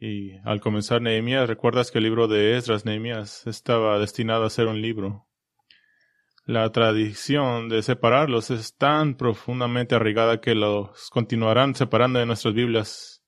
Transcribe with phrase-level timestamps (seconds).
[0.00, 4.66] Y al comenzar Nehemías, recuerdas que el libro de Esdras, Nehemías, estaba destinado a ser
[4.66, 5.26] un libro.
[6.46, 13.22] La tradición de separarlos es tan profundamente arraigada que los continuarán separando de nuestras Biblias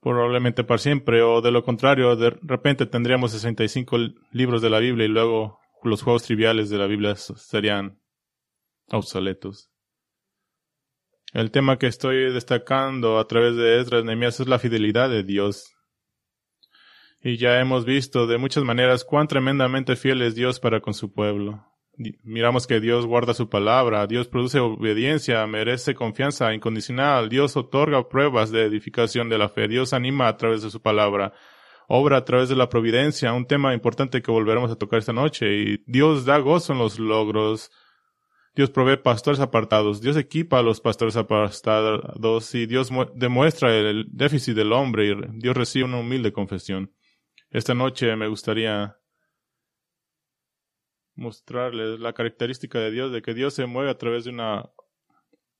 [0.00, 3.96] probablemente para siempre, o de lo contrario, de repente tendríamos 65
[4.30, 7.98] libros de la Biblia y luego los juegos triviales de la Biblia serían
[8.90, 9.73] obsoletos.
[11.34, 15.74] El tema que estoy destacando a través de Esdras Nehemías es la fidelidad de Dios.
[17.20, 21.12] Y ya hemos visto de muchas maneras cuán tremendamente fiel es Dios para con su
[21.12, 21.66] pueblo.
[22.22, 28.52] Miramos que Dios guarda su palabra, Dios produce obediencia, merece confianza incondicional, Dios otorga pruebas
[28.52, 31.32] de edificación de la fe, Dios anima a través de su palabra,
[31.88, 35.52] obra a través de la providencia, un tema importante que volveremos a tocar esta noche,
[35.52, 37.72] y Dios da gozo en los logros
[38.54, 44.54] Dios provee pastores apartados, Dios equipa a los pastores apartados y Dios demuestra el déficit
[44.54, 46.92] del hombre y Dios recibe una humilde confesión.
[47.50, 48.96] Esta noche me gustaría
[51.16, 54.70] mostrarles la característica de Dios, de que Dios se mueve a través de una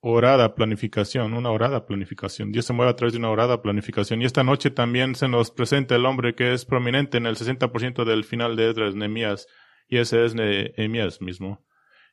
[0.00, 2.52] orada planificación, una orada planificación.
[2.52, 4.20] Dios se mueve a través de una orada planificación.
[4.20, 8.04] Y esta noche también se nos presenta el hombre que es prominente en el 60%
[8.04, 9.46] del final de Edras, Nehemías,
[9.88, 11.64] y ese es Nehemías mismo.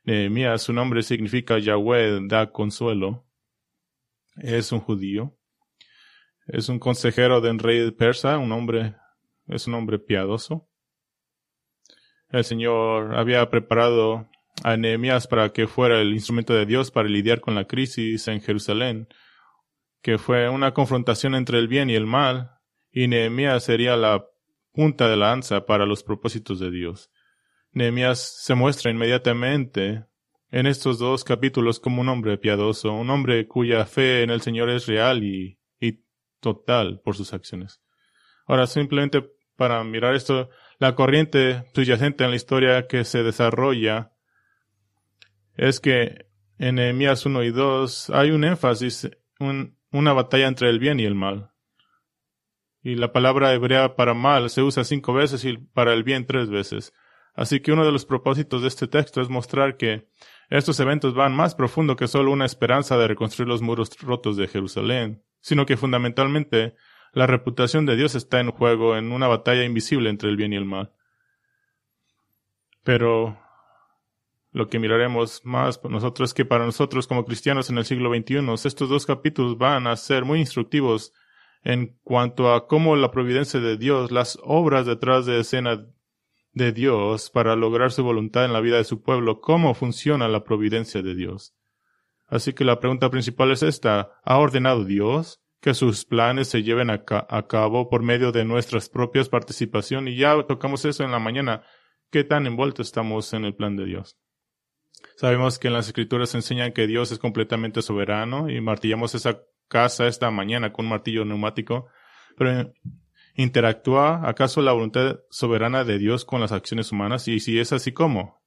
[0.04, 3.24] Nehemías, su nombre significa Yahweh da consuelo.
[4.36, 5.36] Es un judío.
[6.46, 8.96] Es un consejero del rey persa, un hombre,
[9.46, 10.68] es un hombre piadoso.
[12.30, 14.28] El Señor había preparado
[14.64, 18.40] a Nehemías para que fuera el instrumento de Dios para lidiar con la crisis en
[18.40, 19.08] Jerusalén,
[20.02, 22.58] que fue una confrontación entre el bien y el mal,
[22.90, 24.26] y Nehemías sería la
[24.72, 27.10] punta de lanza para los propósitos de Dios.
[27.72, 30.04] Nehemías se muestra inmediatamente
[30.50, 34.68] en estos dos capítulos como un hombre piadoso, un hombre cuya fe en el Señor
[34.68, 36.04] es real y, y
[36.40, 37.80] total por sus acciones.
[38.46, 39.24] Ahora, simplemente
[39.56, 44.12] para mirar esto, la corriente subyacente en la historia que se desarrolla
[45.54, 46.26] es que
[46.58, 49.10] en Nehemías 1 y 2 hay un énfasis,
[49.90, 51.50] una batalla entre el bien y el mal.
[52.82, 56.50] Y la palabra hebrea para mal se usa cinco veces y para el bien tres
[56.50, 56.92] veces.
[57.34, 60.08] Así que uno de los propósitos de este texto es mostrar que
[60.50, 64.48] estos eventos van más profundo que solo una esperanza de reconstruir los muros rotos de
[64.48, 66.74] Jerusalén, sino que fundamentalmente
[67.12, 70.56] la reputación de Dios está en juego en una batalla invisible entre el bien y
[70.56, 70.92] el mal.
[72.84, 73.38] Pero
[74.50, 78.14] lo que miraremos más por nosotros es que para nosotros como cristianos en el siglo
[78.14, 81.14] XXI, estos dos capítulos van a ser muy instructivos
[81.64, 85.86] en cuanto a cómo la providencia de Dios, las obras detrás de escena
[86.52, 90.44] de Dios para lograr su voluntad en la vida de su pueblo, cómo funciona la
[90.44, 91.54] providencia de Dios.
[92.26, 96.90] Así que la pregunta principal es esta, ¿ha ordenado Dios que sus planes se lleven
[96.90, 100.08] a, cabo por medio de nuestras propias participación?
[100.08, 101.62] Y ya tocamos eso en la mañana,
[102.10, 104.18] ¿qué tan envueltos estamos en el plan de Dios?
[105.16, 110.06] Sabemos que en las escrituras enseñan que Dios es completamente soberano y martillamos esa casa
[110.06, 111.86] esta mañana con un martillo neumático,
[112.36, 112.72] pero
[113.34, 117.28] ¿Interactúa acaso la voluntad soberana de Dios con las acciones humanas?
[117.28, 118.42] Y si es así, ¿cómo?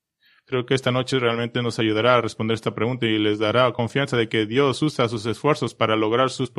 [0.45, 4.15] Creo que esta noche realmente nos ayudará a responder esta pregunta y les dará confianza
[4.15, 6.51] de que Dios usa sus esfuerzos para lograr sus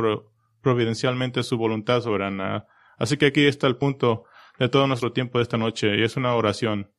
[0.60, 2.66] providencialmente su voluntad soberana.
[2.98, 4.24] Así que aquí está el punto
[4.58, 6.90] de todo nuestro tiempo de esta noche y es una oración.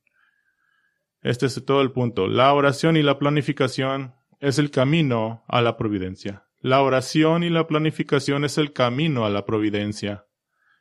[1.20, 2.26] Este es todo el punto.
[2.26, 6.44] La oración y la planificación es el camino a la providencia.
[6.60, 10.24] La oración y la planificación es el camino a la providencia.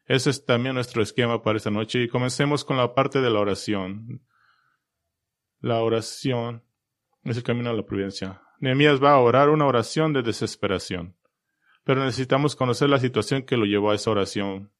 [0.07, 3.41] Ese es también nuestro esquema para esta noche y comencemos con la parte de la
[3.41, 4.25] oración.
[5.59, 6.63] La oración
[7.23, 8.41] es el camino a la providencia.
[8.59, 11.17] Nehemías va a orar una oración de desesperación,
[11.84, 14.72] pero necesitamos conocer la situación que lo llevó a esa oración.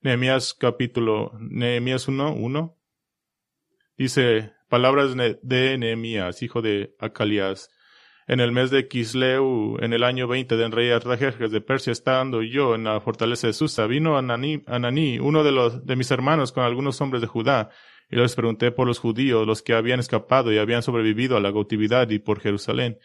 [0.00, 2.78] Nehemías capítulo, Nehemías 1, 1,
[3.98, 7.70] dice palabras de Nehemías, hijo de Acalías,
[8.26, 12.42] en el mes de Kisleu, en el año veinte del rey Artajerjes de Persia, estando
[12.42, 16.64] yo en la fortaleza de Susa, vino Ananí, uno de los de mis hermanos, con
[16.64, 17.70] algunos hombres de Judá,
[18.10, 21.52] y les pregunté por los judíos, los que habían escapado y habían sobrevivido a la
[21.52, 22.98] cautividad y por Jerusalén.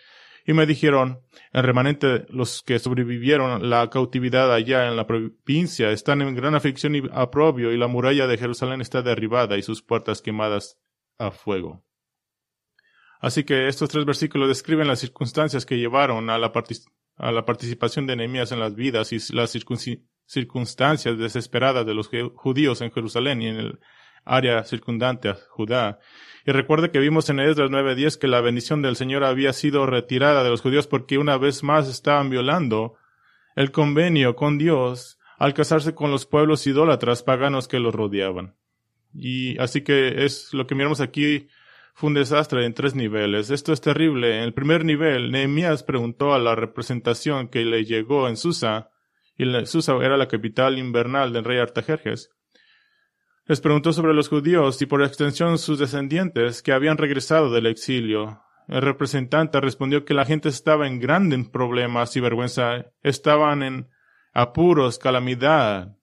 [0.44, 1.21] Y me dijeron,
[1.53, 6.95] el remanente, los que sobrevivieron la cautividad allá en la provincia, están en gran aflicción
[6.95, 10.79] y aprobio, y la muralla de Jerusalén está derribada y sus puertas quemadas
[11.19, 11.83] a fuego.
[13.21, 16.51] Así que estos tres versículos describen las circunstancias que llevaron a la,
[17.18, 19.51] a la participación de Nehemías en las vidas y las
[20.25, 23.79] circunstancias desesperadas de los judíos en Jerusalén y en el
[24.25, 26.00] área circundante a Judá.
[26.47, 30.44] Y recuerde que vimos en Esdras 9:10 que la bendición del Señor había sido retirada
[30.44, 32.95] de los judíos porque una vez más estaban violando
[33.56, 38.56] el convenio con Dios al casarse con los pueblos idólatras paganos que los rodeaban.
[39.13, 41.50] Y así que es lo que miramos aquí
[42.01, 43.51] fue un desastre en tres niveles.
[43.51, 44.39] Esto es terrible.
[44.39, 48.89] En el primer nivel, Nehemías preguntó a la representación que le llegó en Susa,
[49.38, 52.31] y Susa era la capital invernal del rey Artajerjes.
[53.45, 58.42] Les preguntó sobre los judíos y por extensión sus descendientes que habían regresado del exilio.
[58.68, 63.89] El representante respondió que la gente estaba en grandes problemas y vergüenza, estaban en
[64.33, 66.00] apuros, calamidad.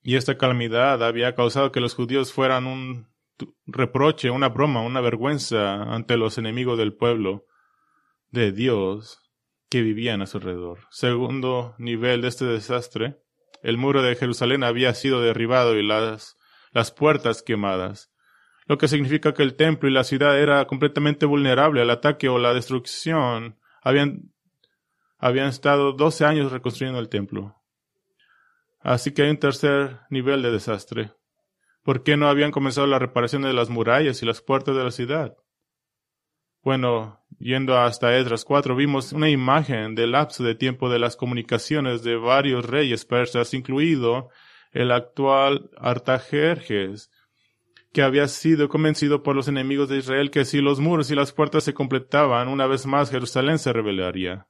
[0.00, 3.15] Y esta calamidad había causado que los judíos fueran un
[3.66, 7.46] reproche, una broma, una vergüenza ante los enemigos del pueblo
[8.30, 9.20] de Dios
[9.68, 10.80] que vivían a su alrededor.
[10.90, 13.18] Segundo nivel de este desastre,
[13.62, 16.36] el muro de Jerusalén había sido derribado y las,
[16.72, 18.12] las puertas quemadas,
[18.66, 22.38] lo que significa que el templo y la ciudad era completamente vulnerable al ataque o
[22.38, 23.58] la destrucción.
[23.80, 24.32] Habían,
[25.18, 27.56] habían estado doce años reconstruyendo el templo.
[28.80, 31.12] Así que hay un tercer nivel de desastre.
[31.86, 34.90] ¿Por qué no habían comenzado la reparación de las murallas y las puertas de la
[34.90, 35.36] ciudad?
[36.60, 42.02] Bueno, yendo hasta Esdras 4, vimos una imagen del lapso de tiempo de las comunicaciones
[42.02, 44.30] de varios reyes persas, incluido
[44.72, 47.08] el actual Artajerjes,
[47.92, 51.30] que había sido convencido por los enemigos de Israel que si los muros y las
[51.30, 54.48] puertas se completaban, una vez más Jerusalén se rebelaría.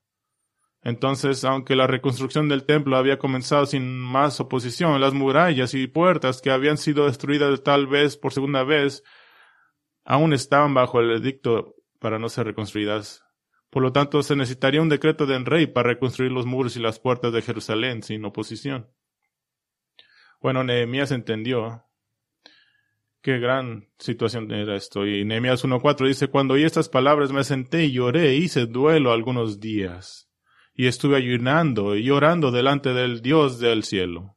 [0.86, 6.40] Entonces, aunque la reconstrucción del templo había comenzado sin más oposición, las murallas y puertas
[6.40, 9.02] que habían sido destruidas tal vez por segunda vez,
[10.04, 13.24] aún estaban bajo el edicto para no ser reconstruidas.
[13.68, 17.00] Por lo tanto, se necesitaría un decreto del rey para reconstruir los muros y las
[17.00, 18.88] puertas de Jerusalén sin oposición.
[20.40, 21.84] Bueno, Nehemías entendió
[23.22, 25.04] qué gran situación era esto.
[25.04, 29.58] Y Nehemías 1.4 dice, cuando oí estas palabras me senté y lloré hice duelo algunos
[29.58, 30.25] días.
[30.76, 34.37] Y estuve ayunando y llorando delante del Dios del cielo.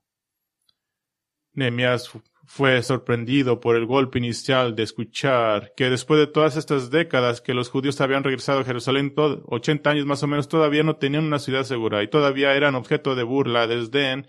[1.52, 2.10] Nehemías
[2.46, 7.54] fue sorprendido por el golpe inicial de escuchar que después de todas estas décadas que
[7.54, 9.14] los judíos habían regresado a Jerusalén,
[9.46, 13.14] ochenta años más o menos, todavía no tenían una ciudad segura y todavía eran objeto
[13.14, 14.28] de burla, desdén,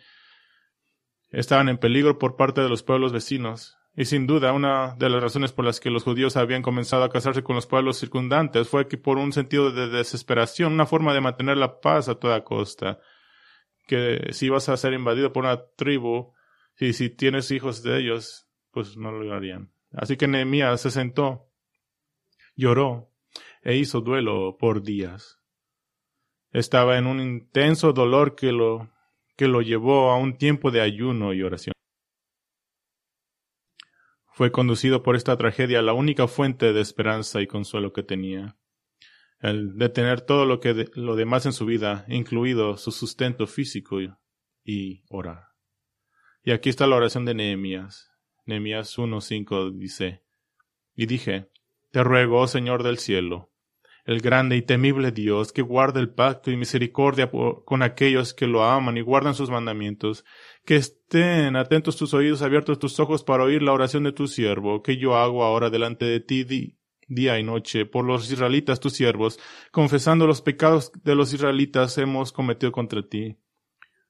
[1.31, 3.80] estaban en peligro por parte de los pueblos vecinos.
[3.97, 7.11] Y sin duda, una de las razones por las que los judíos habían comenzado a
[7.11, 11.21] casarse con los pueblos circundantes fue que por un sentido de desesperación, una forma de
[11.21, 13.01] mantener la paz a toda costa,
[13.87, 16.33] que si ibas a ser invadido por una tribu,
[16.79, 19.71] y si tienes hijos de ellos, pues no lo harían.
[19.93, 21.51] Así que Nehemías se sentó,
[22.57, 23.11] lloró
[23.63, 25.39] e hizo duelo por días.
[26.53, 28.91] Estaba en un intenso dolor que lo,
[29.37, 31.75] que lo llevó a un tiempo de ayuno y oración.
[34.41, 38.57] Fue conducido por esta tragedia a la única fuente de esperanza y consuelo que tenía,
[39.39, 43.99] el de tener todo lo que lo demás en su vida, incluido su sustento físico
[44.65, 45.49] y, orar.
[46.43, 48.11] Y aquí está la oración de Nehemías.
[48.47, 50.23] Nehemías 1.5 dice,
[50.97, 51.51] Y dije,
[51.91, 53.50] Te ruego, oh Señor del cielo,
[54.11, 58.65] el grande y temible Dios, que guarda el pacto y misericordia con aquellos que lo
[58.65, 60.25] aman y guardan sus mandamientos,
[60.65, 64.83] que estén atentos tus oídos, abiertos tus ojos para oír la oración de tu siervo,
[64.83, 66.45] que yo hago ahora delante de ti
[67.07, 69.39] día y noche, por los israelitas tus siervos,
[69.71, 73.37] confesando los pecados de los israelitas hemos cometido contra ti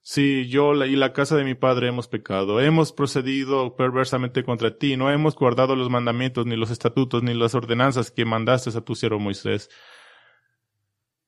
[0.03, 4.97] Sí, yo y la casa de mi padre hemos pecado, hemos procedido perversamente contra ti,
[4.97, 8.95] no hemos guardado los mandamientos, ni los estatutos, ni las ordenanzas que mandaste a tu
[8.95, 9.69] siervo Moisés.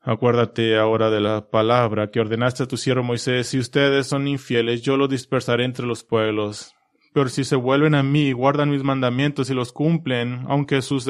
[0.01, 4.83] Acuérdate ahora de la palabra que ordenaste a tu siervo Moisés, si ustedes son infieles,
[4.83, 6.75] yo los dispersaré entre los pueblos.
[7.13, 11.07] Pero si se vuelven a mí, guardan mis mandamientos y los cumplen, aunque sus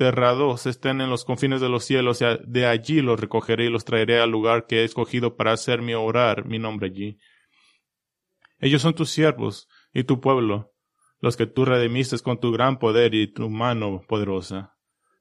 [0.00, 4.18] desterrados estén en los confines de los cielos, de allí los recogeré y los traeré
[4.18, 7.18] al lugar que he escogido para hacerme orar mi nombre allí.
[8.58, 10.72] Ellos son tus siervos y tu pueblo,
[11.20, 14.74] los que tú redimiste con tu gran poder y tu mano poderosa.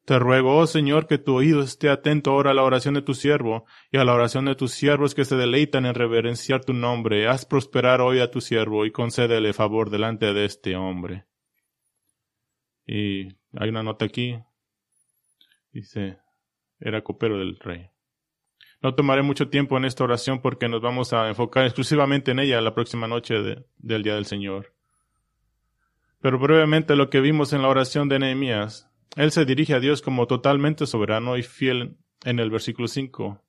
[0.05, 3.13] Te ruego, oh Señor, que tu oído esté atento ahora a la oración de tu
[3.13, 7.27] siervo y a la oración de tus siervos que se deleitan en reverenciar tu nombre.
[7.27, 11.25] Haz prosperar hoy a tu siervo y concédele favor delante de este hombre.
[12.87, 14.39] Y hay una nota aquí.
[15.71, 16.17] Dice,
[16.79, 17.89] era copero del rey.
[18.81, 22.61] No tomaré mucho tiempo en esta oración porque nos vamos a enfocar exclusivamente en ella
[22.61, 23.35] la próxima noche
[23.77, 24.73] del Día del Señor.
[26.21, 30.01] Pero brevemente lo que vimos en la oración de Nehemías, él se dirige a Dios
[30.01, 33.43] como totalmente soberano y fiel en el versículo 5,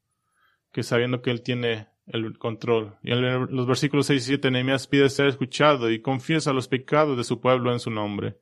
[0.72, 2.96] que sabiendo que él tiene el control.
[3.02, 7.16] Y en los versículos 6 y 7 Nehemías pide ser escuchado y confiesa los pecados
[7.16, 8.36] de su pueblo en su nombre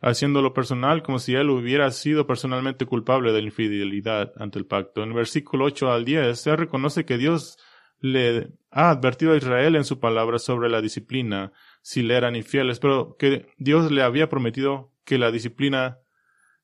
[0.00, 5.02] haciéndolo personal como si él hubiera sido personalmente culpable de la infidelidad ante el pacto.
[5.02, 7.58] En versículo 8 al 10 se reconoce que Dios
[8.00, 11.52] le ha advertido a Israel en su palabra sobre la disciplina
[11.82, 15.98] si le eran infieles, pero que Dios le había prometido que la disciplina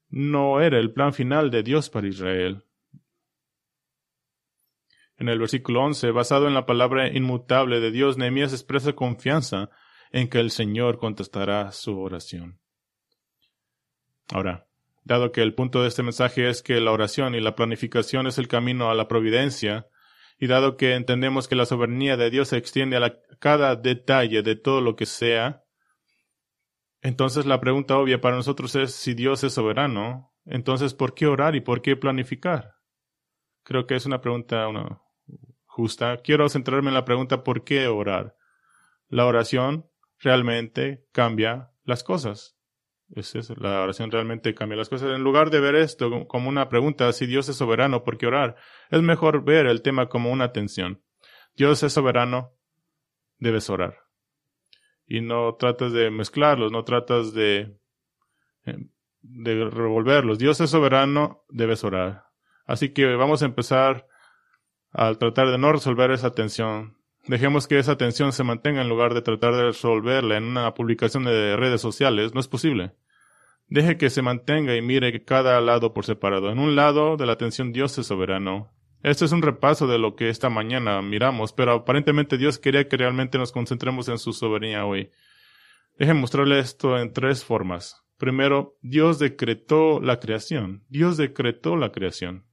[0.09, 2.65] no era el plan final de Dios para Israel.
[5.17, 9.71] En el versículo 11, basado en la palabra inmutable de Dios, Nehemías expresa confianza
[10.11, 12.61] en que el Señor contestará su oración.
[14.33, 14.67] Ahora,
[15.05, 18.39] dado que el punto de este mensaje es que la oración y la planificación es
[18.39, 19.89] el camino a la providencia,
[20.39, 24.57] y dado que entendemos que la soberanía de Dios se extiende a, cada detalle de
[24.57, 25.65] todo lo que sea,
[27.03, 31.55] entonces la pregunta obvia para nosotros es si Dios es soberano, entonces ¿por qué orar
[31.55, 32.77] y por qué planificar?
[33.63, 34.67] Creo que es una pregunta
[35.67, 36.19] justa.
[36.19, 38.37] Quiero centrarme en la pregunta ¿por qué orar?
[39.09, 42.57] La oración realmente cambia las cosas.
[43.11, 45.15] Es la oración realmente cambia las cosas.
[45.15, 48.57] En lugar de ver esto como una pregunta, si Dios es soberano, ¿por qué orar?
[48.91, 51.03] Es mejor ver el tema como una tensión.
[51.55, 52.53] Dios es soberano,
[53.39, 53.99] debes orar.
[55.07, 57.79] Y no tratas de mezclarlos, no tratas de,
[58.65, 58.89] eh,
[59.21, 60.39] de revolverlos.
[60.39, 62.25] Dios es soberano, debes orar.
[62.65, 64.09] Así que vamos a empezar
[64.91, 66.97] a tratar de no resolver esa tensión.
[67.27, 71.25] Dejemos que esa tensión se mantenga en lugar de tratar de resolverla en una publicación
[71.25, 72.35] de redes sociales.
[72.35, 72.93] No es posible.
[73.69, 76.51] Deje que se mantenga y mire cada lado por separado.
[76.51, 78.71] En un lado de la tensión Dios es soberano.
[79.03, 82.97] Este es un repaso de lo que esta mañana miramos, pero aparentemente Dios quería que
[82.97, 85.11] realmente nos concentremos en su soberanía hoy.
[85.99, 88.03] Deje mostrarle esto en tres formas.
[88.19, 90.85] Primero, Dios decretó la creación.
[90.89, 92.47] Dios decretó la creación.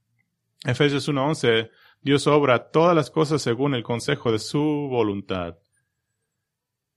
[0.64, 1.70] Efesios 1.11
[2.02, 5.56] Dios obra todas las cosas según el consejo de su voluntad.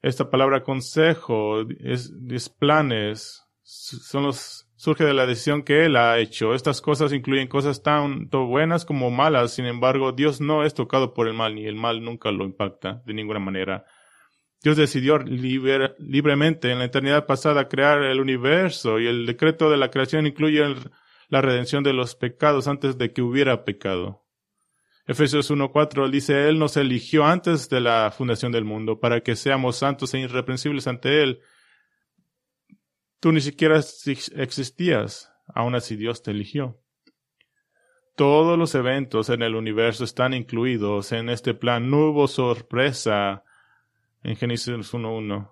[0.01, 6.55] Esta palabra consejo es, planes, son los, surge de la decisión que Él ha hecho.
[6.55, 9.53] Estas cosas incluyen cosas tanto buenas como malas.
[9.53, 13.03] Sin embargo, Dios no es tocado por el mal, ni el mal nunca lo impacta
[13.05, 13.85] de ninguna manera.
[14.63, 19.91] Dios decidió libremente en la eternidad pasada crear el universo y el decreto de la
[19.91, 20.63] creación incluye
[21.29, 24.24] la redención de los pecados antes de que hubiera pecado.
[25.07, 29.77] Efesios 1.4 dice, Él nos eligió antes de la fundación del mundo para que seamos
[29.77, 31.41] santos e irreprensibles ante Él.
[33.19, 36.79] Tú ni siquiera existías, aun así Dios te eligió.
[38.15, 41.89] Todos los eventos en el universo están incluidos en este plan.
[41.89, 43.43] No hubo sorpresa
[44.23, 45.51] en Génesis 1.1.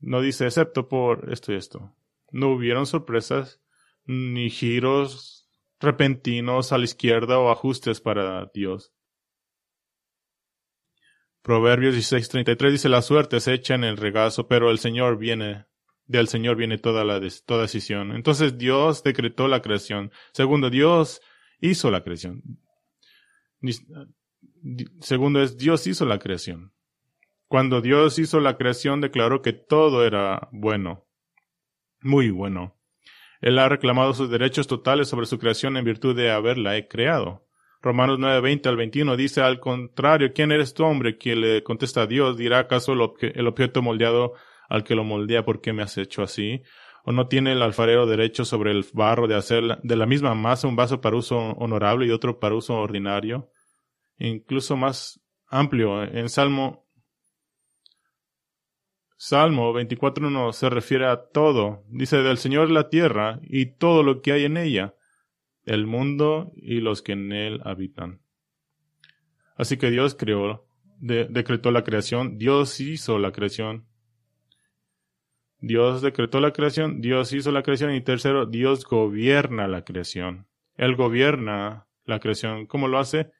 [0.00, 1.94] No dice excepto por esto y esto.
[2.32, 3.60] No hubieron sorpresas
[4.06, 5.39] ni giros
[5.80, 8.92] repentinos a la izquierda o ajustes para Dios.
[11.42, 15.66] Proverbios 16:33 dice la suerte se echa en el regazo, pero el Señor viene,
[16.06, 18.12] del Señor viene toda la toda decisión.
[18.12, 20.12] Entonces Dios decretó la creación.
[20.32, 21.22] Segundo, Dios
[21.60, 22.42] hizo la creación.
[25.00, 26.74] Segundo es Dios hizo la creación.
[27.48, 31.08] Cuando Dios hizo la creación declaró que todo era bueno,
[32.00, 32.79] muy bueno.
[33.40, 37.46] Él ha reclamado sus derechos totales sobre su creación en virtud de haberla creado.
[37.82, 41.16] Romanos 9:20 al 21 dice al contrario, ¿quién eres tú hombre?
[41.16, 44.34] Quien le contesta a Dios, dirá acaso el, objeto moldeado
[44.68, 46.62] al que lo moldea, ¿por qué me has hecho así?
[47.04, 50.68] ¿O no tiene el alfarero derecho sobre el barro de hacer de la misma masa
[50.68, 53.50] un vaso para uso honorable y otro para uso ordinario?
[54.18, 55.18] Incluso más
[55.48, 56.89] amplio, en Salmo
[59.22, 61.84] Salmo 24.1 se refiere a todo.
[61.90, 64.94] Dice, del Señor la tierra y todo lo que hay en ella,
[65.66, 68.22] el mundo y los que en él habitan.
[69.56, 70.66] Así que Dios creó,
[71.00, 73.86] decretó la creación, Dios hizo la creación.
[75.58, 80.48] Dios decretó la creación, Dios hizo la creación y tercero, Dios gobierna la creación.
[80.76, 82.64] Él gobierna la creación.
[82.64, 83.30] ¿Cómo lo hace?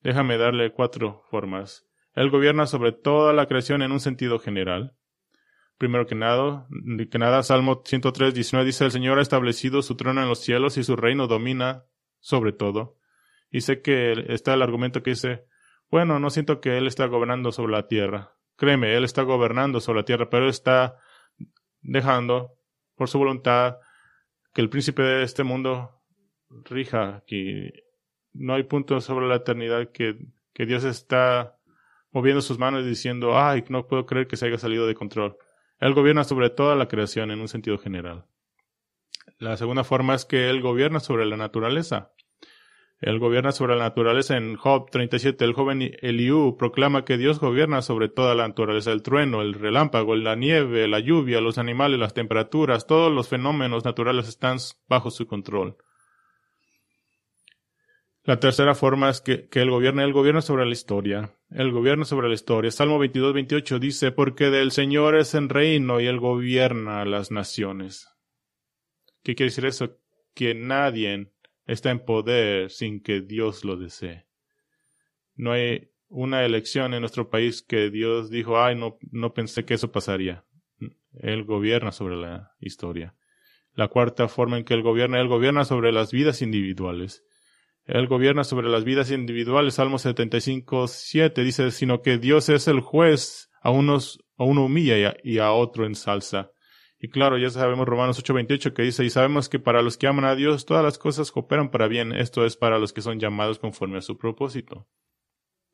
[0.00, 1.86] Déjame darle cuatro formas.
[2.12, 4.96] Él gobierna sobre toda la creación en un sentido general.
[5.82, 6.68] Primero que nada,
[7.10, 10.78] que nada, Salmo 103, 19 dice, el Señor ha establecido su trono en los cielos
[10.78, 11.86] y su reino domina
[12.20, 12.98] sobre todo.
[13.50, 15.44] Y sé que está el argumento que dice,
[15.90, 18.36] bueno, no siento que Él está gobernando sobre la tierra.
[18.54, 20.98] Créeme, Él está gobernando sobre la tierra, pero está
[21.80, 22.52] dejando,
[22.94, 23.78] por su voluntad,
[24.54, 26.00] que el príncipe de este mundo
[26.48, 27.72] rija aquí.
[28.32, 30.16] No hay punto sobre la eternidad que,
[30.54, 31.56] que Dios está
[32.12, 35.36] moviendo sus manos diciendo, ay, no puedo creer que se haya salido de control.
[35.82, 38.24] Él gobierna sobre toda la creación en un sentido general.
[39.40, 42.12] La segunda forma es que Él gobierna sobre la naturaleza.
[43.00, 44.36] Él gobierna sobre la naturaleza.
[44.36, 48.92] En Job 37, el joven Eliú proclama que Dios gobierna sobre toda la naturaleza.
[48.92, 53.84] El trueno, el relámpago, la nieve, la lluvia, los animales, las temperaturas, todos los fenómenos
[53.84, 55.78] naturales están bajo su control.
[58.22, 61.34] La tercera forma es que, que Él gobierna, Él gobierna sobre la historia.
[61.54, 62.70] Él gobierna sobre la historia.
[62.70, 68.08] Salmo 22, 28 dice, porque del Señor es el reino y Él gobierna las naciones.
[69.22, 69.98] ¿Qué quiere decir eso?
[70.34, 71.30] Que nadie
[71.66, 74.26] está en poder sin que Dios lo desee.
[75.34, 79.74] No hay una elección en nuestro país que Dios dijo, ay, no, no pensé que
[79.74, 80.44] eso pasaría.
[81.18, 83.14] Él gobierna sobre la historia.
[83.74, 87.24] La cuarta forma en que Él gobierna, Él gobierna sobre las vidas individuales.
[87.84, 89.74] Él gobierna sobre las vidas individuales.
[89.74, 95.14] Salmo 75, 7 dice, sino que Dios es el juez, a unos, a uno humilla
[95.22, 96.50] y a, otro ensalza.
[96.98, 100.06] Y claro, ya sabemos Romanos 8, 28 que dice, y sabemos que para los que
[100.06, 102.12] aman a Dios todas las cosas cooperan para bien.
[102.12, 104.86] Esto es para los que son llamados conforme a su propósito.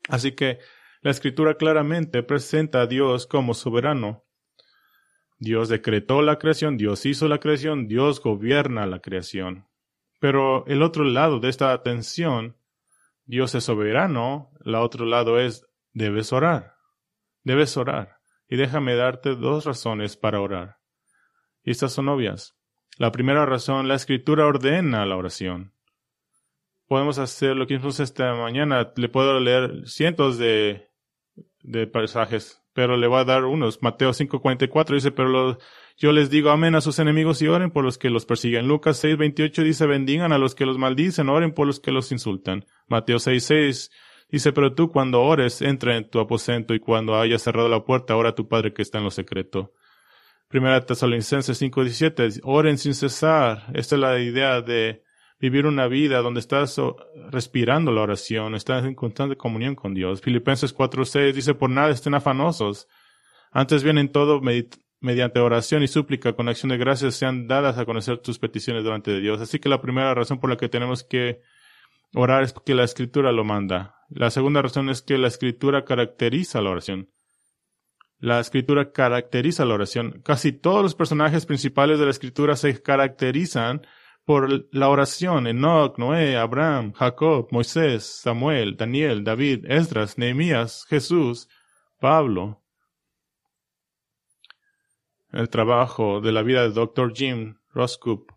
[0.07, 0.57] Así que
[1.01, 4.25] la escritura claramente presenta a Dios como soberano.
[5.37, 9.68] Dios decretó la creación, Dios hizo la creación, Dios gobierna la creación.
[10.19, 12.57] Pero el otro lado de esta atención,
[13.25, 16.75] Dios es soberano, la otro lado es debes orar.
[17.43, 18.19] Debes orar.
[18.47, 20.77] Y déjame darte dos razones para orar.
[21.63, 22.55] Y estas son obvias.
[22.97, 25.73] La primera razón, la escritura ordena la oración.
[26.87, 28.91] Podemos hacer lo que hicimos esta mañana.
[28.95, 30.89] Le puedo leer cientos de,
[31.61, 33.81] de pasajes, pero le voy a dar unos.
[33.81, 35.57] Mateo 5:44 dice, pero los
[35.99, 38.69] yo les digo amén a sus enemigos y oren por los que los persiguen.
[38.69, 42.65] Lucas 6:28 dice, bendigan a los que los maldicen, oren por los que los insultan.
[42.87, 43.91] Mateo 6:6
[44.31, 48.15] dice, pero tú cuando ores, entra en tu aposento y cuando hayas cerrado la puerta,
[48.15, 49.73] ora a tu Padre que está en lo secreto.
[50.47, 53.65] Primera Tesalonicenses 5:17, oren sin cesar.
[53.73, 55.03] Esta es la idea de
[55.37, 56.79] vivir una vida donde estás
[57.29, 60.21] respirando la oración, estás en constante comunión con Dios.
[60.21, 62.87] Filipenses 4:6 dice, por nada estén afanosos.
[63.51, 64.39] Antes bien en todo
[65.01, 69.11] mediante oración y súplica con acción de gracias sean dadas a conocer tus peticiones delante
[69.11, 69.39] de Dios.
[69.41, 71.41] Así que la primera razón por la que tenemos que
[72.13, 73.95] orar es porque la escritura lo manda.
[74.09, 77.09] La segunda razón es que la escritura caracteriza la oración.
[78.17, 80.21] La escritura caracteriza la oración.
[80.25, 83.81] Casi todos los personajes principales de la escritura se caracterizan
[84.25, 85.47] por la oración.
[85.47, 91.47] Enoch, Noé, Abraham, Jacob, Moisés, Samuel, Daniel, David, Esdras, Nehemías, Jesús,
[92.01, 92.61] Pablo
[95.31, 97.13] el trabajo de la vida de Dr.
[97.13, 98.31] Jim Roscoop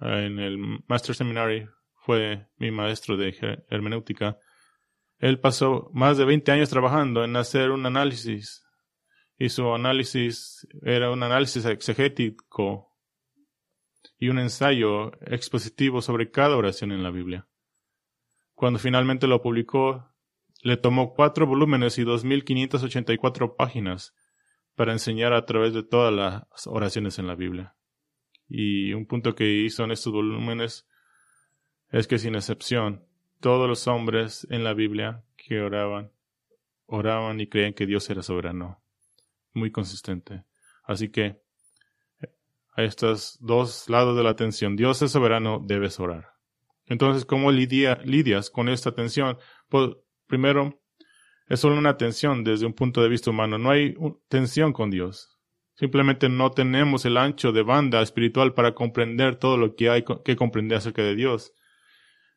[0.00, 4.38] en el Master Seminary fue mi maestro de hermenéutica.
[5.18, 8.64] Él pasó más de 20 años trabajando en hacer un análisis
[9.38, 12.92] y su análisis era un análisis exegético
[14.18, 17.48] y un ensayo expositivo sobre cada oración en la Biblia.
[18.54, 20.14] Cuando finalmente lo publicó,
[20.62, 24.14] le tomó cuatro volúmenes y 2.584 páginas
[24.76, 27.74] para enseñar a través de todas las oraciones en la Biblia.
[28.48, 30.86] Y un punto que hizo en estos volúmenes
[31.90, 33.04] es que sin excepción,
[33.40, 36.12] todos los hombres en la Biblia que oraban,
[36.86, 38.82] oraban y creían que Dios era soberano.
[39.52, 40.44] Muy consistente.
[40.84, 41.40] Así que
[42.74, 46.34] a estos dos lados de la atención, Dios es soberano, debes orar.
[46.84, 49.38] Entonces, ¿cómo lidias con esta atención?
[49.68, 49.90] Pues,
[50.26, 50.80] primero,
[51.48, 53.58] es solo una tensión desde un punto de vista humano.
[53.58, 53.96] No hay
[54.28, 55.38] tensión con Dios.
[55.74, 60.36] Simplemente no tenemos el ancho de banda espiritual para comprender todo lo que hay que
[60.36, 61.52] comprender acerca de Dios.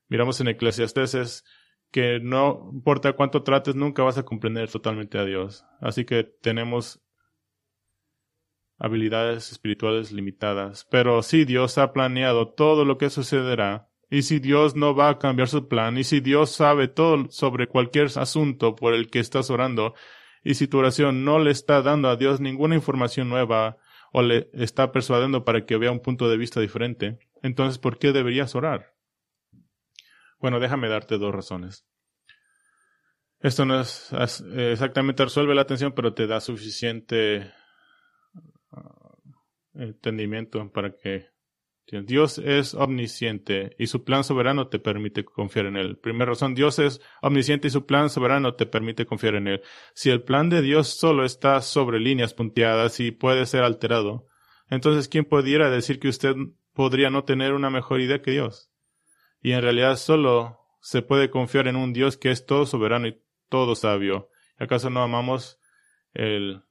[0.10, 1.46] Miramos en Eclesiastes
[1.92, 5.66] que no importa cuánto trates, nunca vas a comprender totalmente a Dios.
[5.80, 7.02] Así que tenemos
[8.78, 10.88] habilidades espirituales limitadas.
[10.90, 15.20] Pero sí, Dios ha planeado todo lo que sucederá y si Dios no va a
[15.20, 19.50] cambiar su plan, y si Dios sabe todo sobre cualquier asunto por el que estás
[19.50, 19.94] orando,
[20.44, 23.78] y si tu oración no le está dando a Dios ninguna información nueva
[24.12, 28.12] o le está persuadiendo para que vea un punto de vista diferente, entonces ¿por qué
[28.12, 28.96] deberías orar?
[30.40, 31.86] Bueno, déjame darte dos razones.
[33.42, 37.54] Esto no es exactamente resuelve la atención, pero te da suficiente
[38.72, 39.16] ah,
[39.76, 41.29] entendimiento para que
[41.92, 45.98] Dios es omnisciente y su plan soberano te permite confiar en Él.
[45.98, 49.62] Primera razón, Dios es omnisciente y su plan soberano te permite confiar en Él.
[49.94, 54.28] Si el plan de Dios solo está sobre líneas punteadas y puede ser alterado,
[54.70, 56.36] entonces ¿quién pudiera decir que usted
[56.74, 58.72] podría no tener una mejor idea que Dios?
[59.42, 63.22] Y en realidad solo se puede confiar en un Dios que es todo soberano y
[63.50, 64.30] todo sabio.
[64.58, 65.60] ¿Acaso no amamos
[66.14, 66.64] el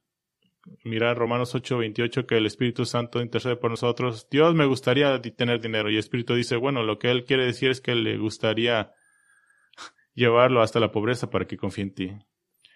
[0.83, 4.27] mirar Romanos 8:28 que el Espíritu Santo intercede por nosotros.
[4.29, 7.71] Dios me gustaría tener dinero y el Espíritu dice, bueno, lo que Él quiere decir
[7.71, 8.93] es que le gustaría
[10.13, 12.17] llevarlo hasta la pobreza para que confíe en ti.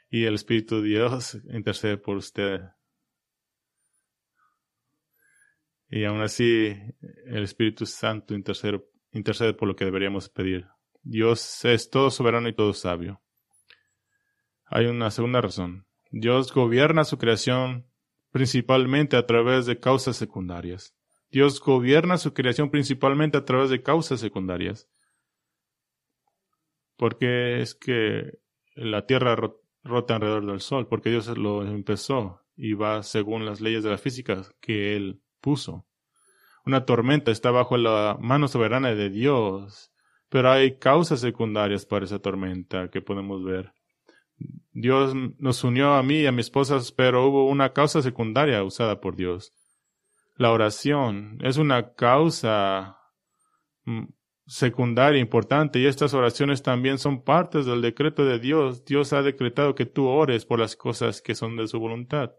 [0.09, 2.61] Y el Espíritu de Dios intercede por usted.
[5.89, 6.75] Y aún así,
[7.25, 10.67] el Espíritu Santo intercede, intercede por lo que deberíamos pedir.
[11.03, 13.21] Dios es todo soberano y todo sabio.
[14.65, 15.85] Hay una segunda razón.
[16.15, 17.87] Dios gobierna su creación
[18.29, 20.95] principalmente a través de causas secundarias.
[21.31, 24.87] Dios gobierna su creación principalmente a través de causas secundarias.
[26.97, 28.37] Porque es que
[28.75, 29.35] la Tierra
[29.83, 33.97] rota alrededor del Sol, porque Dios lo empezó y va según las leyes de la
[33.97, 35.87] física que Él puso.
[36.63, 39.91] Una tormenta está bajo la mano soberana de Dios,
[40.29, 43.73] pero hay causas secundarias para esa tormenta que podemos ver.
[44.71, 48.99] Dios nos unió a mí y a mi esposa, pero hubo una causa secundaria usada
[48.99, 49.53] por Dios.
[50.35, 52.97] La oración es una causa
[53.85, 54.05] mm,
[54.45, 58.83] secundaria importante y estas oraciones también son partes del decreto de Dios.
[58.83, 62.31] Dios ha decretado que tú ores por las cosas que son de su voluntad.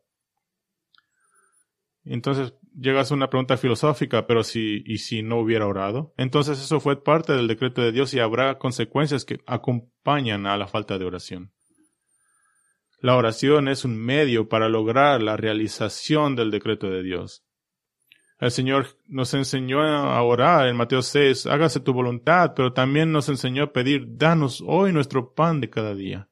[2.05, 6.81] Entonces llegas a una pregunta filosófica, pero si y si no hubiera orado, entonces eso
[6.81, 11.05] fue parte del decreto de Dios y habrá consecuencias que acompañan a la falta de
[11.07, 11.54] oración.
[13.05, 17.45] La oración es un medio para lograr la realización del decreto de Dios.
[18.39, 23.29] El Señor nos enseñó a orar en Mateo 6, hágase tu voluntad, pero también nos
[23.29, 26.31] enseñó a pedir, danos hoy nuestro pan de cada día.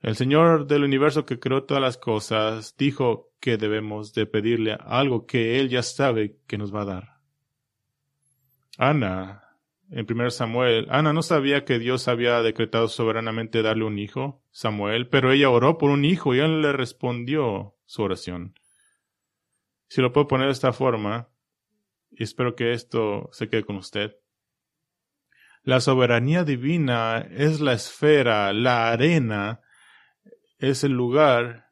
[0.00, 5.24] El Señor del universo que creó todas las cosas dijo que debemos de pedirle algo
[5.24, 7.20] que Él ya sabe que nos va a dar.
[8.76, 9.45] Ana
[9.90, 15.08] en 1 Samuel, Ana no sabía que Dios había decretado soberanamente darle un hijo, Samuel,
[15.08, 18.54] pero ella oró por un hijo y él le respondió su oración.
[19.88, 21.28] Si lo puedo poner de esta forma,
[22.10, 24.16] y espero que esto se quede con usted.
[25.62, 29.60] La soberanía divina es la esfera, la arena,
[30.58, 31.70] es el lugar,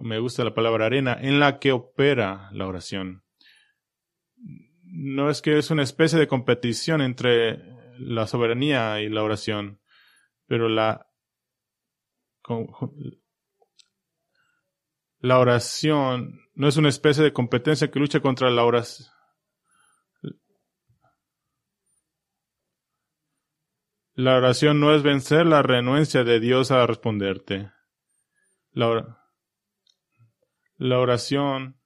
[0.00, 3.23] me gusta la palabra arena, en la que opera la oración
[4.94, 7.58] no es que es una especie de competición entre
[7.98, 9.80] la soberanía y la oración,
[10.46, 11.10] pero la,
[15.18, 19.08] la oración no es una especie de competencia que lucha contra la oración.
[24.16, 27.72] La oración no es vencer la renuencia de Dios a responderte.
[28.70, 29.18] La,
[30.76, 31.80] la oración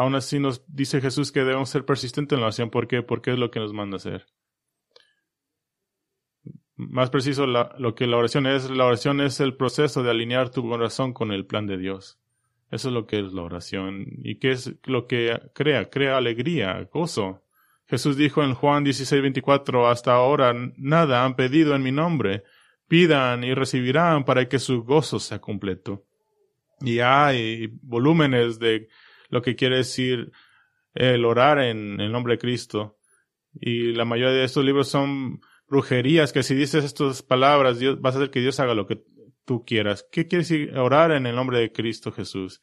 [0.00, 2.70] Aún así nos dice Jesús que debemos ser persistentes en la oración.
[2.70, 3.02] ¿Por qué?
[3.02, 4.24] Porque es lo que nos manda hacer.
[6.74, 10.66] Más preciso, lo que la oración es, la oración es el proceso de alinear tu
[10.66, 12.18] corazón con el plan de Dios.
[12.70, 14.06] Eso es lo que es la oración.
[14.24, 15.90] ¿Y qué es lo que crea?
[15.90, 17.44] Crea alegría, gozo.
[17.86, 22.44] Jesús dijo en Juan 16, 24, hasta ahora nada han pedido en mi nombre.
[22.88, 26.06] Pidan y recibirán para que su gozo sea completo.
[26.80, 28.88] Y hay volúmenes de
[29.30, 30.32] lo que quiere decir
[30.94, 32.98] el orar en el nombre de Cristo.
[33.54, 38.14] Y la mayoría de estos libros son brujerías, que si dices estas palabras, Dios, vas
[38.14, 39.02] a hacer que Dios haga lo que
[39.44, 40.06] tú quieras.
[40.10, 42.60] ¿Qué quiere decir orar en el nombre de Cristo Jesús?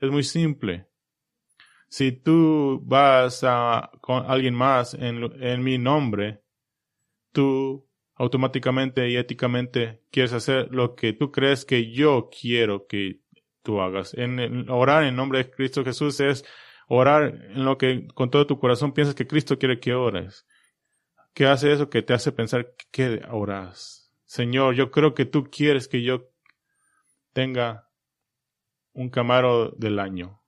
[0.00, 0.88] Es muy simple.
[1.88, 6.42] Si tú vas a con alguien más en, en mi nombre,
[7.32, 13.20] tú automáticamente y éticamente quieres hacer lo que tú crees que yo quiero que
[13.76, 14.14] hagas.
[14.14, 16.44] En, orar en nombre de Cristo Jesús es
[16.88, 20.46] orar en lo que con todo tu corazón piensas que Cristo quiere que ores.
[21.34, 24.12] ¿Qué hace eso que te hace pensar que oras?
[24.24, 26.30] Señor, yo creo que tú quieres que yo
[27.32, 27.88] tenga
[28.92, 30.42] un camaro del año.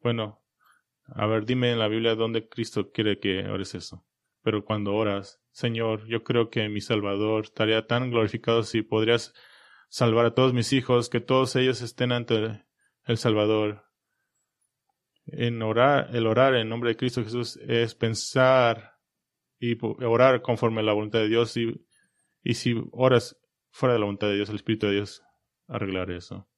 [0.00, 0.42] Bueno,
[1.08, 4.04] a ver, dime en la Biblia dónde Cristo quiere que ores eso.
[4.42, 9.34] Pero cuando oras, Señor, yo creo que mi Salvador estaría tan glorificado si podrías
[9.88, 12.64] salvar a todos mis hijos, que todos ellos estén ante
[13.04, 13.84] el Salvador.
[15.26, 18.98] En orar, el orar en nombre de Cristo Jesús es pensar
[19.58, 21.86] y orar conforme a la voluntad de Dios y,
[22.42, 23.36] y si oras
[23.70, 25.22] fuera de la voluntad de Dios, el Espíritu de Dios
[25.68, 26.48] arreglar eso.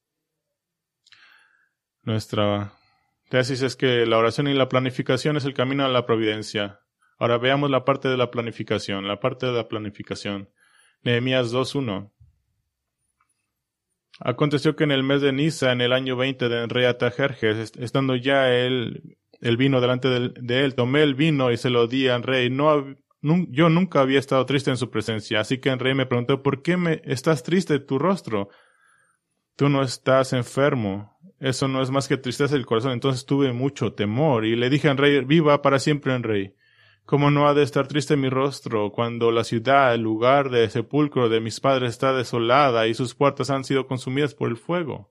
[2.03, 2.73] Nuestra
[3.29, 6.81] tesis es que la oración y la planificación es el camino a la providencia.
[7.19, 10.51] Ahora veamos la parte de la planificación, la parte de la planificación.
[11.03, 12.13] Nehemías 2.1.
[14.21, 18.17] Aconteció que en el mes de Nisa, en el año veinte de rey Atajerjes, estando
[18.17, 22.23] ya él, el vino delante de, él, tomé el vino y se lo di al
[22.25, 22.51] rey.
[22.51, 22.85] No,
[23.21, 26.63] yo nunca había estado triste en su presencia, así que el rey me preguntó, ¿por
[26.63, 28.49] qué me estás triste tu rostro?
[29.57, 31.17] Tú no estás enfermo.
[31.41, 32.93] Eso no es más que tristeza del corazón.
[32.93, 36.55] Entonces tuve mucho temor y le dije al rey, viva para siempre en rey.
[37.09, 41.31] ¿Cómo no ha de estar triste mi rostro cuando la ciudad, el lugar de sepulcro
[41.31, 45.11] de mis padres está desolada y sus puertas han sido consumidas por el fuego?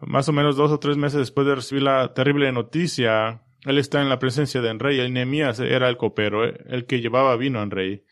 [0.00, 4.00] Más o menos dos o tres meses después de recibir la terrible noticia, él está
[4.00, 5.00] en la presencia del rey.
[5.00, 8.04] El Nehemías era el copero, el que llevaba vino al rey.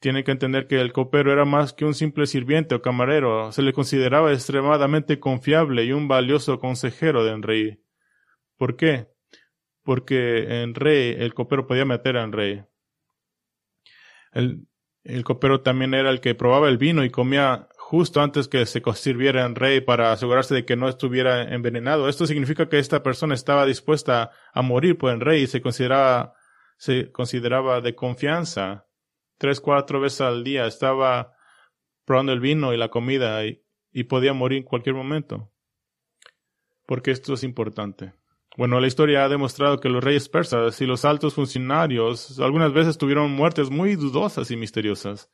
[0.00, 3.52] Tiene que entender que el copero era más que un simple sirviente o camarero.
[3.52, 7.80] Se le consideraba extremadamente confiable y un valioso consejero del rey.
[8.56, 9.11] ¿Por qué?
[9.82, 12.64] Porque en rey, el copero podía meter al rey.
[14.32, 14.66] El,
[15.04, 18.82] el copero también era el que probaba el vino y comía justo antes que se
[18.94, 22.08] sirviera en rey para asegurarse de que no estuviera envenenado.
[22.08, 26.34] Esto significa que esta persona estaba dispuesta a morir por el rey y se consideraba,
[26.78, 28.86] se consideraba de confianza.
[29.36, 31.34] Tres, cuatro veces al día estaba
[32.04, 35.52] probando el vino y la comida y, y podía morir en cualquier momento.
[36.86, 38.14] Porque esto es importante.
[38.56, 42.98] Bueno, la historia ha demostrado que los reyes persas y los altos funcionarios algunas veces
[42.98, 45.30] tuvieron muertes muy dudosas y misteriosas.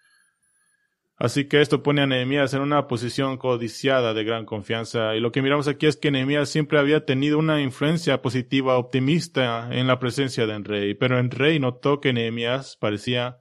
[1.16, 5.16] Así que esto pone a Nehemías en una posición codiciada de gran confianza.
[5.16, 9.68] Y lo que miramos aquí es que Nehemías siempre había tenido una influencia positiva, optimista
[9.72, 10.94] en la presencia del rey.
[10.94, 13.38] Pero el rey notó que Nehemías parecía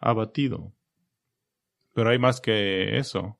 [0.00, 0.74] abatido.
[1.94, 3.38] Pero hay más que eso.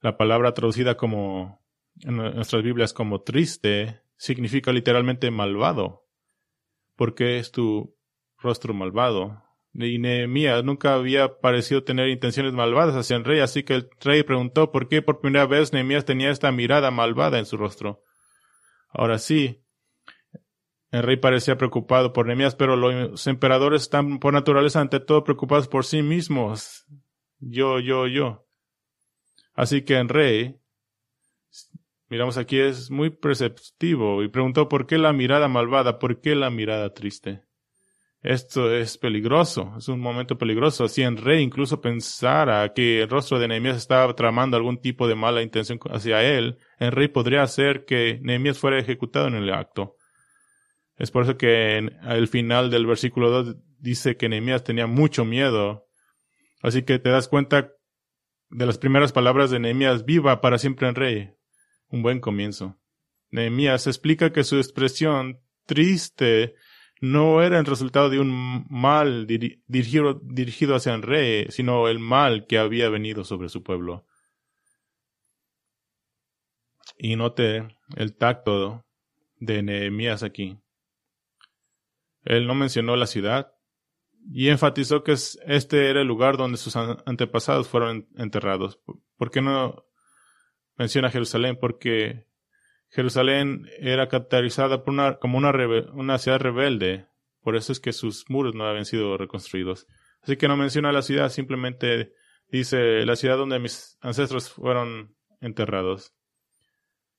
[0.00, 1.60] La palabra traducida como
[2.02, 6.06] en nuestras Biblias como triste significa literalmente malvado.
[6.96, 7.96] ¿Por qué es tu
[8.38, 9.42] rostro malvado?
[9.78, 14.22] y Nehemías nunca había parecido tener intenciones malvadas hacia el rey, así que el rey
[14.22, 18.02] preguntó por qué por primera vez Nehemías tenía esta mirada malvada en su rostro.
[18.88, 19.62] Ahora sí,
[20.90, 25.68] el rey parecía preocupado por Nehemías, pero los emperadores están por naturaleza ante todo preocupados
[25.68, 26.86] por sí mismos.
[27.38, 28.46] Yo, yo, yo.
[29.52, 30.58] Así que el rey,
[32.08, 36.50] miramos aquí, es muy perceptivo y preguntó por qué la mirada malvada, por qué la
[36.50, 37.42] mirada triste.
[38.22, 40.88] Esto es peligroso, es un momento peligroso.
[40.88, 45.14] Si el rey incluso pensara que el rostro de Nehemías estaba tramando algún tipo de
[45.14, 49.96] mala intención hacia él, el rey podría hacer que Nehemías fuera ejecutado en el acto.
[50.96, 55.86] Es por eso que al final del versículo 2 dice que Nehemías tenía mucho miedo.
[56.62, 57.70] Así que te das cuenta
[58.50, 61.30] de las primeras palabras de Nehemías, viva para siempre el rey.
[61.88, 62.78] Un buen comienzo.
[63.30, 66.54] Nehemías explica que su expresión triste
[67.00, 72.46] no era el resultado de un mal dirigido, dirigido hacia el rey, sino el mal
[72.46, 74.06] que había venido sobre su pueblo.
[76.98, 78.86] Y note el tacto
[79.38, 80.58] de Nehemías aquí.
[82.24, 83.52] Él no mencionó la ciudad
[84.32, 88.80] y enfatizó que este era el lugar donde sus antepasados fueron enterrados.
[89.16, 89.84] ¿Por qué no
[90.76, 91.58] menciona Jerusalén?
[91.60, 92.26] Porque
[92.88, 94.82] Jerusalén era caracterizada
[95.18, 95.54] como una,
[95.92, 97.06] una ciudad rebelde,
[97.42, 99.86] por eso es que sus muros no habían sido reconstruidos.
[100.22, 102.12] Así que no menciona la ciudad, simplemente
[102.48, 106.14] dice la ciudad donde mis ancestros fueron enterrados.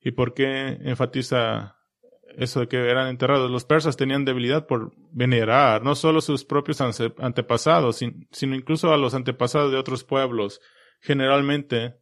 [0.01, 1.77] ¿Y por qué enfatiza
[2.35, 3.49] eso de que eran enterrados?
[3.49, 7.99] Los persas tenían debilidad por venerar no solo sus propios antepasados,
[8.31, 10.61] sino incluso a los antepasados de otros pueblos.
[10.99, 11.95] Generalmente,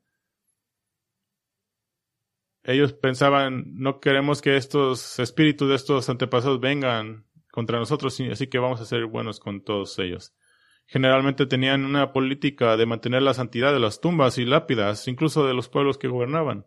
[2.66, 8.58] ellos pensaban, no queremos que estos espíritus de estos antepasados vengan contra nosotros, así que
[8.58, 10.36] vamos a ser buenos con todos ellos.
[10.88, 15.54] Generalmente tenían una política de mantener la santidad de las tumbas y lápidas, incluso de
[15.54, 16.66] los pueblos que gobernaban.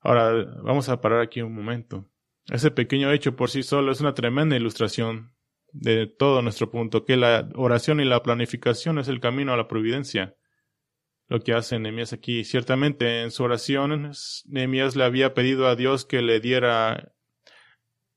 [0.00, 2.08] Ahora, vamos a parar aquí un momento.
[2.46, 5.32] Ese pequeño hecho por sí solo es una tremenda ilustración
[5.72, 9.68] de todo nuestro punto, que la oración y la planificación es el camino a la
[9.68, 10.34] providencia
[11.28, 12.44] lo que hace Nehemías aquí.
[12.44, 14.12] Ciertamente en su oración,
[14.46, 17.12] Nehemías le había pedido a Dios que le diera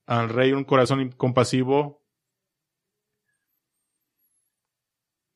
[0.06, 2.02] al rey un corazón compasivo.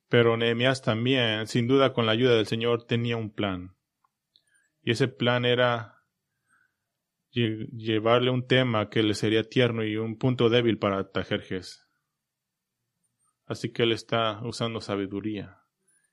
[0.08, 3.76] Pero Nehemías también, sin duda con la ayuda del Señor, tenía un plan.
[4.82, 6.04] Y ese plan era
[7.32, 11.86] llevarle un tema que le sería tierno y un punto débil para Tajerjes.
[13.46, 15.65] Así que él está usando sabiduría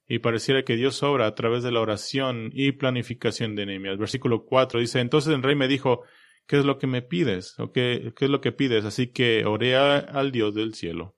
[0.09, 3.99] y pareciera que Dios obra a través de la oración y planificación de Nehemías.
[3.99, 6.03] Versículo 4 dice, entonces el rey me dijo,
[6.47, 7.59] ¿qué es lo que me pides?
[7.59, 8.85] ¿O qué, es lo que pides?
[8.85, 11.17] Así que oré al Dios del cielo.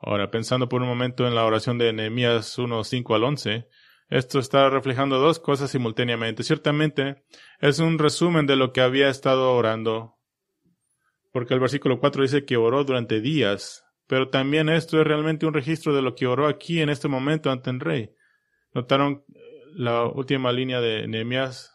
[0.00, 3.68] Ahora, pensando por un momento en la oración de Nehemías 1, 5 al 11,
[4.10, 6.42] esto está reflejando dos cosas simultáneamente.
[6.42, 7.24] Ciertamente,
[7.60, 10.18] es un resumen de lo que había estado orando,
[11.32, 15.54] porque el versículo 4 dice que oró durante días pero también esto es realmente un
[15.54, 18.10] registro de lo que oró aquí en este momento ante el rey.
[18.72, 19.40] Notaron eh,
[19.74, 21.70] la última línea de Nehemías.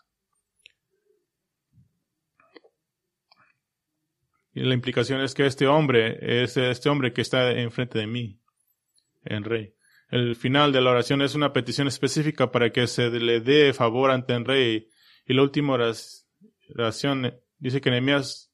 [4.53, 8.39] Y la implicación es que este hombre es este hombre que está enfrente de mí,
[9.23, 9.73] el rey.
[10.09, 14.11] El final de la oración es una petición específica para que se le dé favor
[14.11, 14.89] ante el rey.
[15.25, 18.49] Y la última oración dice que Nehemías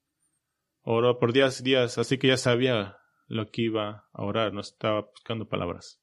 [0.87, 4.61] Oró por días y días, así que ya sabía lo que iba a orar, no
[4.61, 5.99] estaba buscando palabras.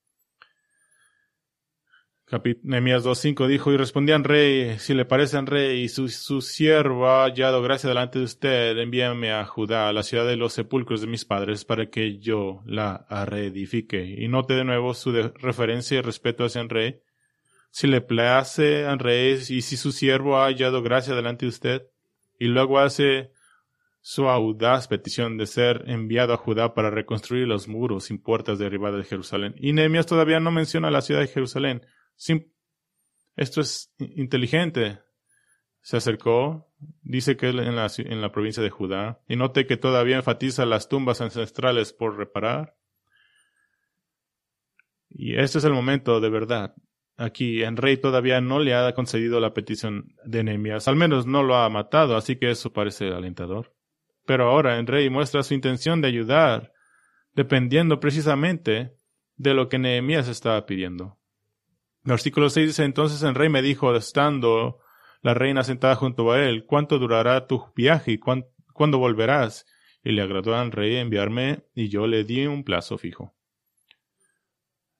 [2.62, 7.24] Nehemías 2.5 dijo, y respondían rey, si le parecen rey, y su, su, siervo ha
[7.24, 11.08] hallado gracia delante de usted, envíame a Judá, a la ciudad de los sepulcros de
[11.08, 14.02] mis padres, para que yo la reedifique.
[14.18, 17.00] Y note de nuevo su referencia y respeto hacia el rey.
[17.70, 21.82] Si le place al rey, y si su siervo ha hallado gracia delante de usted,
[22.38, 23.31] y luego hace
[24.02, 28.98] su audaz petición de ser enviado a Judá para reconstruir los muros sin puertas derribadas
[28.98, 29.54] de Jerusalén.
[29.58, 31.82] Y Nehemías todavía no menciona la ciudad de Jerusalén
[33.36, 35.00] esto es inteligente.
[35.80, 39.76] Se acercó, dice que es en la, en la provincia de Judá, y note que
[39.76, 42.76] todavía enfatiza las tumbas ancestrales por reparar.
[45.08, 46.74] Y este es el momento de verdad.
[47.16, 51.42] Aquí en rey todavía no le ha concedido la petición de Nehemías, al menos no
[51.42, 53.74] lo ha matado, así que eso parece alentador.
[54.24, 56.72] Pero ahora en rey muestra su intención de ayudar,
[57.35, 58.92] dependiendo precisamente
[59.37, 61.18] de lo que Nehemías estaba pidiendo.
[62.04, 64.78] Versículo 6 dice, entonces el rey me dijo, estando
[65.22, 69.66] la reina sentada junto a él, ¿cuánto durará tu viaje y cuándo volverás?
[70.02, 73.35] Y le agradó al rey enviarme y yo le di un plazo fijo.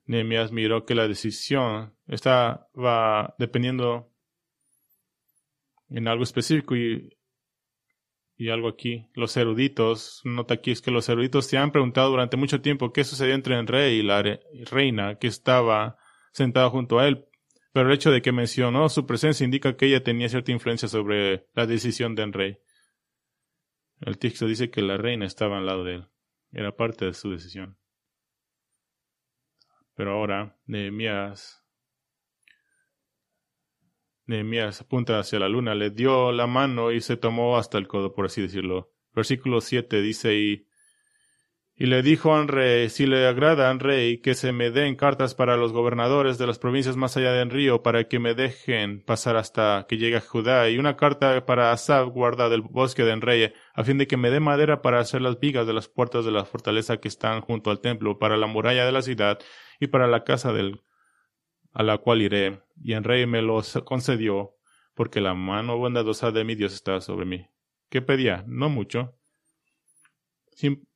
[0.05, 4.13] Nehemías miró que la decisión estaba dependiendo
[5.89, 7.17] en algo específico y,
[8.43, 9.09] y algo aquí.
[9.15, 13.05] Los eruditos, nota aquí es que los eruditos se han preguntado durante mucho tiempo qué
[13.05, 15.97] sucedió entre el rey y la reina que estaba
[16.33, 17.29] sentado junto a él,
[17.73, 21.47] pero el hecho de que mencionó su presencia indica que ella tenía cierta influencia sobre
[21.55, 22.59] la decisión del rey.
[24.01, 26.09] El texto dice que la reina estaba al lado de él.
[26.51, 27.79] Era parte de su decisión.
[29.95, 31.62] Pero ahora, Nehemías,
[34.27, 38.15] Nehemías apunta hacia la luna, le dio la mano y se tomó hasta el codo,
[38.15, 38.93] por así decirlo.
[39.15, 40.67] Versículo 7 dice, y
[41.75, 45.35] y le dijo al rey, si le agrada al rey, que se me den cartas
[45.35, 49.37] para los gobernadores de las provincias más allá del río, para que me dejen pasar
[49.37, 53.53] hasta que llegue a Judá, y una carta para Asab, guarda del bosque de rey,
[53.75, 56.31] a fin de que me dé madera para hacer las vigas de las puertas de
[56.31, 59.39] la fortaleza que están junto al templo, para la muralla de la ciudad,
[59.81, 60.83] y para la casa del
[61.73, 62.63] a la cual iré.
[62.83, 64.55] Y el rey me lo concedió,
[64.95, 67.47] porque la mano bondadosa de mi Dios está sobre mí.
[67.89, 68.45] ¿Qué pedía?
[68.47, 69.15] No mucho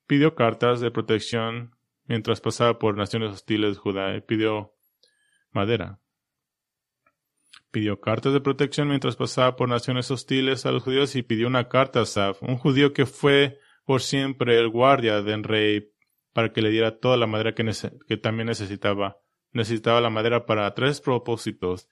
[0.07, 4.75] pidió cartas de protección mientras pasaba por naciones hostiles Judá y pidió
[5.51, 6.01] madera.
[7.71, 11.69] Pidió cartas de protección mientras pasaba por naciones hostiles a los judíos y pidió una
[11.69, 15.93] carta a Saf, un judío que fue por siempre el guardia del rey
[16.33, 19.19] para que le diera toda la madera que también necesitaba.
[19.57, 21.89] Necesitaba la madera para tres propósitos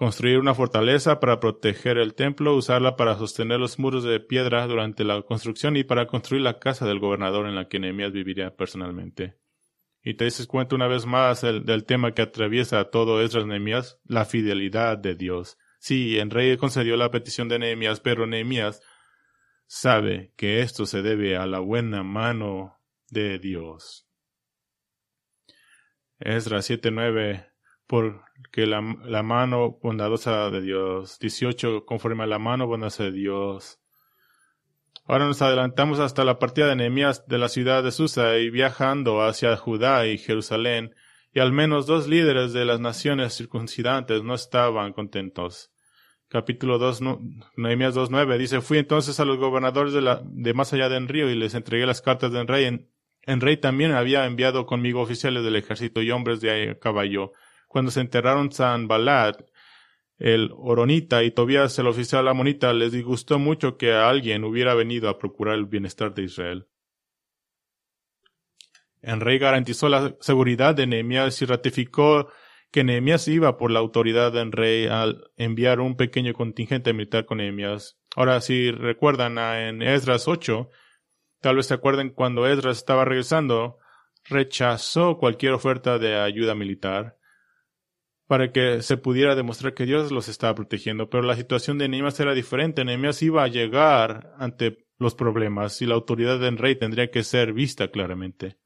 [0.00, 5.04] construir una fortaleza para proteger el templo, usarla para sostener los muros de piedra durante
[5.04, 9.36] la construcción y para construir la casa del gobernador en la que Nehemías viviría personalmente.
[10.02, 14.00] Y te dices cuenta una vez más del tema que atraviesa a todo Esdras Nehemías,
[14.06, 15.58] la fidelidad de Dios.
[15.80, 18.80] Sí, el rey concedió la petición de Nehemías, pero Nehemías
[19.66, 22.80] sabe que esto se debe a la buena mano
[23.10, 24.09] de Dios.
[26.20, 27.46] Esdras 7.9
[27.86, 31.18] porque la, la, mano bondadosa de Dios.
[31.18, 31.84] 18.
[31.84, 33.80] Conforme a la mano bondadosa de Dios.
[35.06, 39.22] Ahora nos adelantamos hasta la partida de Nehemías de la ciudad de Susa y viajando
[39.22, 40.94] hacia Judá y Jerusalén,
[41.32, 45.72] y al menos dos líderes de las naciones circuncidantes no estaban contentos.
[46.28, 47.00] Capítulo 2,
[47.56, 51.28] Nehemías 2.9 dice, Fui entonces a los gobernadores de, la, de más allá del río
[51.28, 52.66] y les entregué las cartas del rey.
[52.66, 52.89] En,
[53.22, 57.32] en rey también había enviado conmigo oficiales del ejército y hombres de caballo
[57.70, 58.50] cuando se enterraron
[58.88, 59.36] Balad,
[60.18, 65.18] el Oronita y Tobías, el oficial amonita, les disgustó mucho que alguien hubiera venido a
[65.18, 66.66] procurar el bienestar de Israel.
[69.02, 72.28] El rey garantizó la seguridad de Nehemías y ratificó
[72.72, 77.38] que Nehemías iba por la autoridad del rey al enviar un pequeño contingente militar con
[77.38, 78.00] Nehemías.
[78.16, 80.68] Ahora, si recuerdan en Esdras 8,
[81.40, 83.78] tal vez se acuerden cuando Esdras estaba regresando,
[84.24, 87.16] rechazó cualquier oferta de ayuda militar
[88.26, 91.10] para que se pudiera demostrar que Dios los estaba protegiendo.
[91.10, 92.84] Pero la situación de Nehemías era diferente.
[92.84, 97.52] Nehemías iba a llegar ante los problemas y la autoridad del rey tendría que ser
[97.52, 98.58] vista claramente.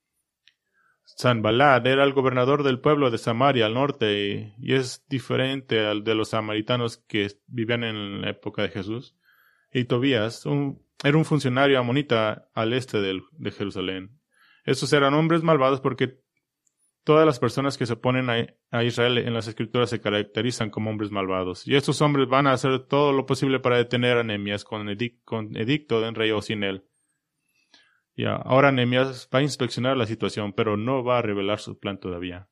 [1.05, 6.15] Sanbalad era el gobernador del pueblo de Samaria al norte y, es diferente al de
[6.15, 9.17] los samaritanos que vivían en la época de Jesús.
[9.75, 10.47] Y Tobías
[11.05, 14.19] era un funcionario amonita al este de Jerusalén.
[14.65, 16.25] Estos eran hombres malvados porque
[17.05, 18.31] Todas las personas que se oponen
[18.71, 21.69] a, Israel en las escrituras se caracterizan como hombres malvados.
[21.69, 26.01] Y estos hombres van a hacer todo lo posible para detener a Nehemías con, edicto
[26.01, 26.87] de rey o sin él.
[28.17, 32.01] Y ahora Nehemías va a inspeccionar la situación, pero no va a revelar su plan
[32.01, 32.49] todavía.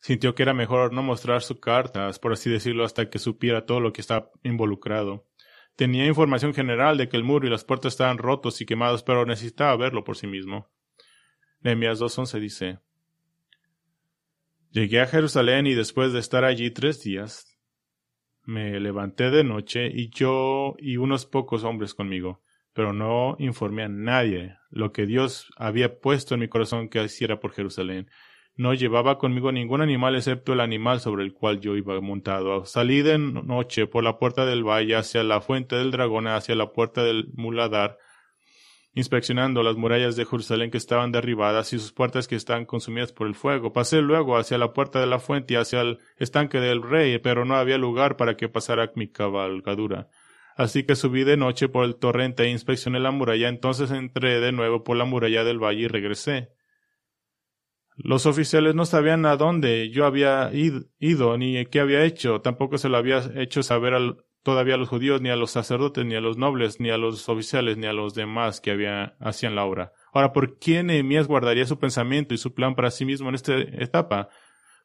[0.00, 3.80] Sintió que era mejor no mostrar sus cartas, por así decirlo, hasta que supiera todo
[3.80, 5.26] lo que estaba involucrado.
[5.76, 9.24] Tenía información general de que el muro y las puertas estaban rotos y quemados, pero
[9.24, 10.70] necesitaba verlo por sí mismo.
[11.60, 12.78] Nehemías 2.11 dice,
[14.70, 17.58] Llegué a Jerusalén y después de estar allí tres días,
[18.44, 22.42] me levanté de noche y yo y unos pocos hombres conmigo,
[22.72, 27.38] pero no informé a nadie lo que Dios había puesto en mi corazón que hiciera
[27.38, 28.10] por Jerusalén.
[28.54, 32.66] No llevaba conmigo ningún animal excepto el animal sobre el cual yo iba montado.
[32.66, 36.70] Salí de noche por la puerta del valle hacia la fuente del dragón, hacia la
[36.72, 37.96] puerta del muladar,
[38.94, 43.26] inspeccionando las murallas de Jerusalén que estaban derribadas y sus puertas que estaban consumidas por
[43.26, 43.72] el fuego.
[43.72, 47.46] Pasé luego hacia la puerta de la fuente y hacia el estanque del rey, pero
[47.46, 50.08] no había lugar para que pasara mi cabalgadura.
[50.56, 53.48] Así que subí de noche por el torrente e inspeccioné la muralla.
[53.48, 56.50] Entonces entré de nuevo por la muralla del valle y regresé.
[57.96, 62.40] Los oficiales no sabían a dónde yo había ido ni qué había hecho.
[62.40, 66.14] Tampoco se lo había hecho saber todavía a los judíos, ni a los sacerdotes, ni
[66.14, 69.64] a los nobles, ni a los oficiales, ni a los demás que había, hacían la
[69.64, 69.92] obra.
[70.12, 73.58] Ahora, ¿por qué Nehemías guardaría su pensamiento y su plan para sí mismo en esta
[73.58, 74.28] etapa?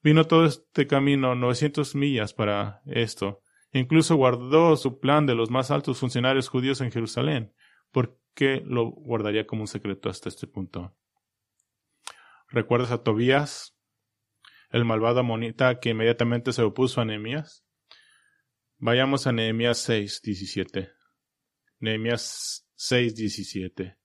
[0.04, 3.42] Vino todo este camino, 900 millas para esto.
[3.74, 7.54] Incluso guardó su plan de los más altos funcionarios judíos en Jerusalén.
[7.92, 10.96] ¿Por qué lo guardaría como un secreto hasta este punto?
[12.50, 13.78] ¿Recuerdas a Tobías,
[14.70, 17.66] el malvado amonita que inmediatamente se opuso a Nehemías?
[18.78, 20.92] Vayamos a Nehemías 6, 17.
[21.80, 23.98] Nehemías 6, 17.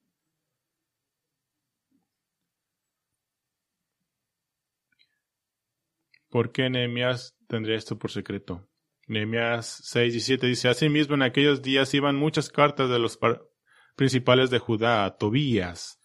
[6.28, 8.68] ¿Por qué Nehemías tendría esto por secreto?
[9.07, 13.18] Nehemías 6, 17 dice, Asimismo en aquellos días iban muchas cartas de los
[13.95, 16.01] principales de Judá a Tobías,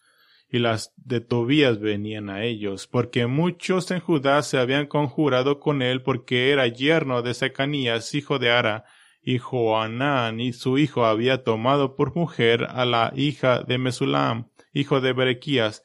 [0.50, 5.82] y las de Tobías venían a ellos, porque muchos en Judá se habían conjurado con
[5.82, 8.84] él porque era yerno de Secanías, hijo de Ara,
[9.20, 15.02] y Joanán y su hijo había tomado por mujer a la hija de Mesulam, hijo
[15.02, 15.84] de Berequías.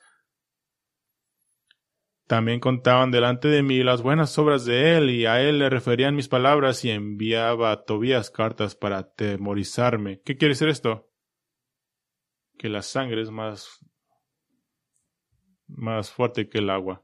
[2.25, 6.15] También contaban delante de mí las buenas obras de él, y a él le referían
[6.15, 10.21] mis palabras, y enviaba a Tobías cartas para atemorizarme.
[10.21, 11.09] ¿Qué quiere decir esto?
[12.57, 13.83] Que la sangre es más
[15.67, 17.03] más fuerte que el agua.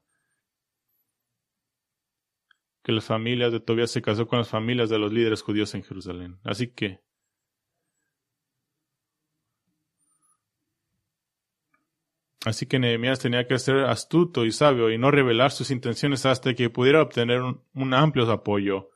[2.84, 5.84] Que las familias de Tobías se casó con las familias de los líderes judíos en
[5.84, 6.40] Jerusalén.
[6.44, 7.02] Así que
[12.46, 16.54] Así que Nehemías tenía que ser astuto y sabio y no revelar sus intenciones hasta
[16.54, 18.90] que pudiera obtener un, amplio apoyo.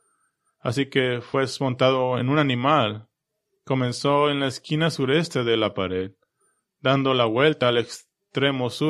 [0.60, 3.08] Así que fue montado en un animal.
[3.64, 6.12] Comenzó en la esquina sureste de la pared,
[6.80, 7.86] dando la vuelta al,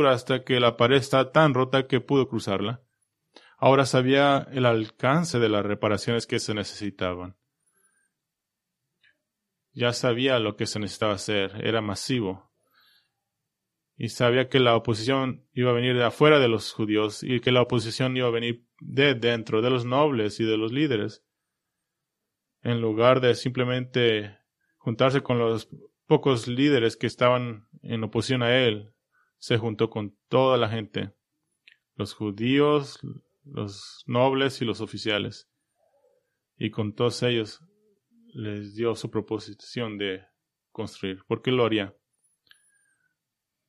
[0.06, 2.82] hasta que la pared está tan rota que pudo cruzarla.
[3.58, 7.36] Ahora sabía el alcance de las reparaciones que se necesitaban.
[9.72, 12.52] Ya sabía lo que se necesitaba hacer, era masivo.
[13.96, 17.52] Y sabía que la oposición iba a venir de afuera de los judíos y que
[17.52, 21.24] la oposición iba a venir de dentro, de los nobles y de los líderes.
[22.62, 24.38] En lugar de simplemente
[24.78, 25.68] juntarse con los
[26.06, 28.93] pocos líderes que estaban en oposición a él,
[29.44, 31.12] se juntó con toda la gente,
[31.96, 32.98] los judíos,
[33.44, 35.50] los nobles y los oficiales,
[36.56, 37.60] y con todos ellos
[38.32, 40.24] les dio su proposición de
[40.72, 41.24] construir.
[41.26, 41.94] ¿Por qué lo haría?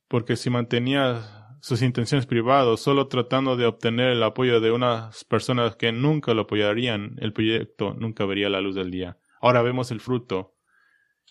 [0.08, 5.76] Porque si mantenía sus intenciones privadas solo tratando de obtener el apoyo de unas personas
[5.76, 9.20] que nunca lo apoyarían, el proyecto nunca vería la luz del día.
[9.42, 10.55] Ahora vemos el fruto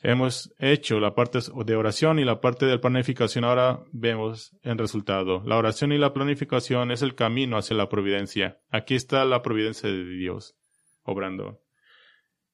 [0.07, 3.42] Hemos hecho la parte de oración y la parte de planificación.
[3.42, 5.42] Ahora vemos el resultado.
[5.46, 8.61] La oración y la planificación es el camino hacia la providencia.
[8.68, 10.59] Aquí está la providencia de Dios
[11.05, 11.62] obrando.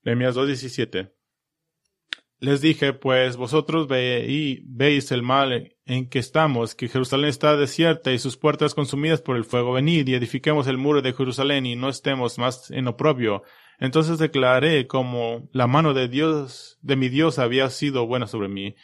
[0.05, 1.12] Nehemías 2.17.
[2.38, 8.20] Les dije, pues vosotros veis el mal en que estamos, que Jerusalén está desierta y
[8.20, 9.72] sus puertas consumidas por el fuego.
[9.72, 13.42] Venid y edifiquemos el muro de Jerusalén y no estemos más en oprobio.
[13.81, 18.76] Entonces declaré como la mano de Dios, de mi Dios había sido buena sobre mí.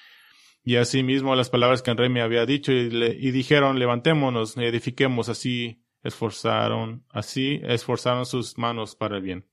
[0.64, 5.28] Y asimismo las palabras que el rey me había dicho y, dijeron, levantémonos y edifiquemos,
[5.28, 9.46] así esforzaron, así esforzaron sus manos para el bien.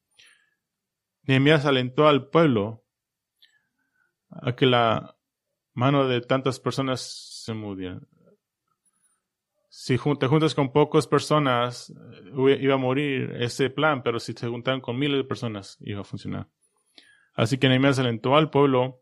[1.24, 2.86] Nehemías alentó al pueblo
[4.30, 5.18] a que la
[5.74, 7.02] mano de tantas personas
[7.44, 8.00] se moviera
[9.76, 11.92] si te juntas con pocas personas,
[12.48, 16.02] eh, iba a morir ese plan, pero si te juntan con miles de personas, iba
[16.02, 16.48] a funcionar.
[17.34, 19.02] Así que Nehemías alentó al pueblo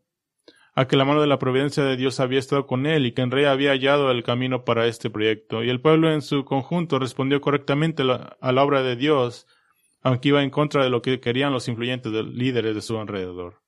[0.74, 3.20] a que la mano de la providencia de Dios había estado con él y que
[3.20, 5.62] en rey había hallado el camino para este proyecto.
[5.62, 9.46] Y el pueblo en su conjunto respondió correctamente a la obra de Dios,
[10.00, 13.60] aunque iba en contra de lo que querían los influyentes líderes de su alrededor.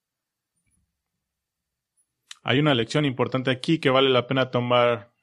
[2.42, 5.13] Hay una lección importante aquí que vale la pena tomar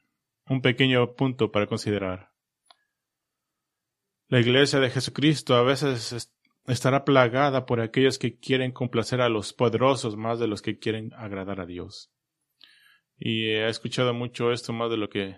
[0.51, 2.31] un pequeño punto para considerar.
[4.27, 6.29] La iglesia de Jesucristo a veces
[6.67, 11.13] estará plagada por aquellos que quieren complacer a los poderosos más de los que quieren
[11.13, 12.11] agradar a Dios.
[13.17, 15.37] Y he escuchado mucho esto más de lo que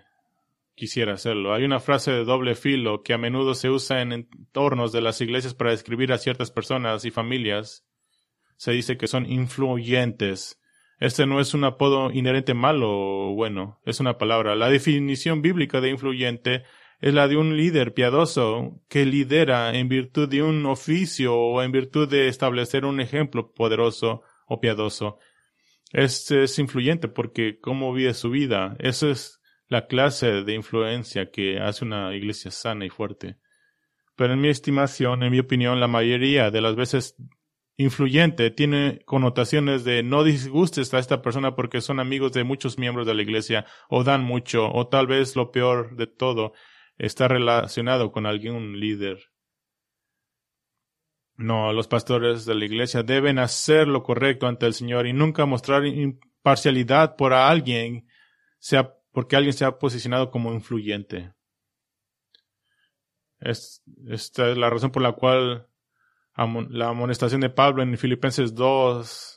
[0.74, 1.54] quisiera hacerlo.
[1.54, 5.20] Hay una frase de doble filo que a menudo se usa en entornos de las
[5.20, 7.86] iglesias para describir a ciertas personas y familias.
[8.56, 10.60] Se dice que son influyentes.
[11.00, 14.54] Este no es un apodo inherente malo o bueno, es una palabra.
[14.54, 16.62] La definición bíblica de influyente
[17.00, 21.72] es la de un líder piadoso que lidera en virtud de un oficio o en
[21.72, 25.18] virtud de establecer un ejemplo poderoso o piadoso.
[25.92, 28.76] Este es influyente porque cómo vive su vida.
[28.78, 33.36] Esa es la clase de influencia que hace una iglesia sana y fuerte.
[34.16, 37.16] Pero en mi estimación, en mi opinión, la mayoría de las veces
[37.76, 43.06] influyente tiene connotaciones de no disgustes a esta persona porque son amigos de muchos miembros
[43.06, 46.52] de la iglesia o dan mucho o tal vez lo peor de todo
[46.96, 49.30] está relacionado con algún líder.
[51.36, 55.46] No, los pastores de la iglesia deben hacer lo correcto ante el Señor y nunca
[55.46, 58.06] mostrar imparcialidad por alguien,
[58.58, 61.32] sea porque alguien se ha posicionado como influyente.
[63.40, 65.68] esta es la razón por la cual
[66.36, 69.34] la amonestación de Pablo en Filipenses 2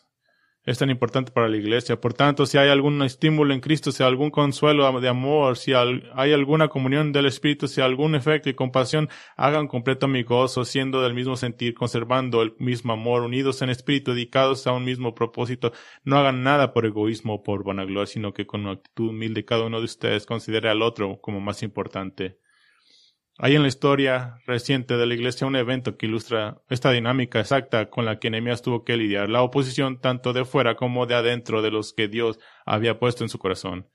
[0.67, 2.01] es tan importante para la iglesia.
[2.01, 5.71] Por tanto, si hay algún estímulo en Cristo, si hay algún consuelo de amor, si
[5.73, 10.65] hay alguna comunión del Espíritu, si hay algún efecto y compasión, hagan completo mi gozo,
[10.65, 15.15] siendo del mismo sentir, conservando el mismo amor, unidos en espíritu, dedicados a un mismo
[15.15, 15.71] propósito.
[16.03, 19.63] No hagan nada por egoísmo o por vanagloria, sino que con una actitud humilde cada
[19.63, 22.39] uno de ustedes considere al otro como más importante.
[23.39, 27.87] Hay en la historia reciente de la Iglesia un evento que ilustra esta dinámica exacta
[27.91, 31.61] con la que Nehemías tuvo que lidiar, la oposición tanto de fuera como de adentro
[31.61, 33.87] de los que Dios había puesto en su corazón.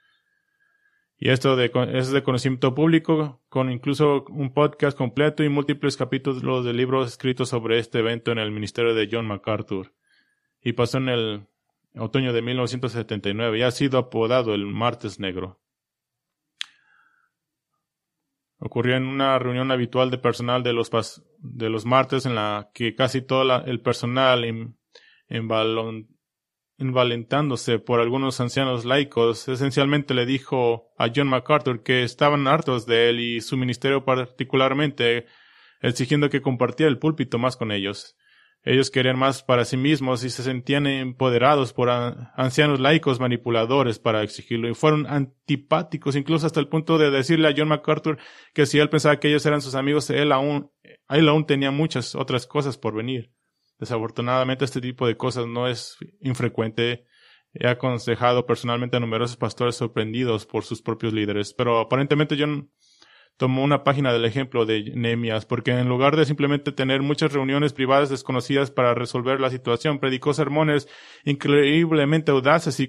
[1.19, 6.73] Y esto es de conocimiento público, con incluso un podcast completo y múltiples capítulos de
[6.73, 9.93] libros escritos sobre este evento en el ministerio de John MacArthur.
[10.61, 11.47] Y pasó en el
[11.97, 15.62] otoño de 1979 y ha sido apodado el Martes Negro.
[18.65, 20.89] Ocurrió en una reunión habitual de personal de los,
[21.39, 24.45] de los martes en la que casi todo el personal,
[26.79, 33.09] invalentándose por algunos ancianos laicos, esencialmente le dijo a John MacArthur que estaban hartos de
[33.09, 35.27] él y su ministerio particularmente,
[35.81, 38.17] exigiendo que compartiera el púlpito más con ellos.
[38.65, 44.23] Ellos querían más para sí mismos y se sentían empoderados por ancianos laicos manipuladores para
[44.23, 48.19] exigirlo y fueron antipáticos incluso hasta el punto de decirle a John MacArthur
[48.55, 50.71] que si él pensaba que ellos eran sus amigos, él aún,
[51.09, 53.33] él aún tenía muchas otras cosas por venir.
[53.81, 57.05] Desafortunadamente este tipo de cosas no es infrecuente.
[57.55, 62.71] He aconsejado personalmente a numerosos pastores sorprendidos por sus propios líderes, pero aparentemente John
[63.43, 67.73] tomó una página del ejemplo de Nehemías, porque en lugar de simplemente tener muchas reuniones
[67.73, 70.87] privadas desconocidas para resolver la situación, predicó sermones
[71.25, 72.89] increíblemente audaces y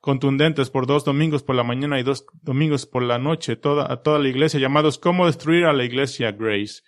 [0.00, 4.02] contundentes por dos domingos por la mañana y dos domingos por la noche toda, a
[4.02, 6.82] toda la iglesia, llamados Cómo destruir a la iglesia Grace.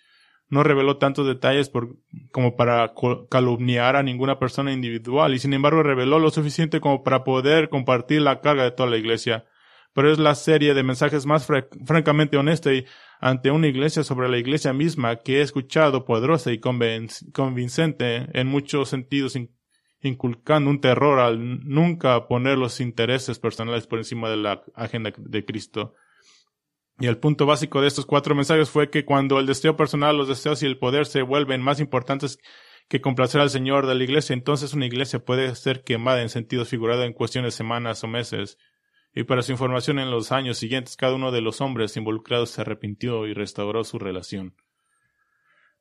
[0.48, 1.70] No reveló tantos detalles
[2.32, 2.94] como para
[3.30, 8.22] calumniar a ninguna persona individual y sin embargo reveló lo suficiente como para poder compartir
[8.22, 9.44] la carga de toda la iglesia
[9.92, 12.84] pero es la serie de mensajes más francamente honesta y
[13.20, 18.88] ante una iglesia sobre la iglesia misma que he escuchado poderosa y convincente en muchos
[18.88, 19.36] sentidos,
[20.00, 25.44] inculcando un terror al nunca poner los intereses personales por encima de la agenda de
[25.44, 25.94] Cristo.
[26.98, 30.28] Y el punto básico de estos cuatro mensajes fue que cuando el deseo personal, los
[30.28, 32.38] deseos y el poder se vuelven más importantes
[32.88, 36.64] que complacer al Señor de la iglesia, entonces una iglesia puede ser quemada en sentido
[36.64, 38.58] figurado en cuestiones de semanas o meses
[39.14, 42.60] y para su información en los años siguientes cada uno de los hombres involucrados se
[42.60, 44.54] arrepintió y restauró su relación.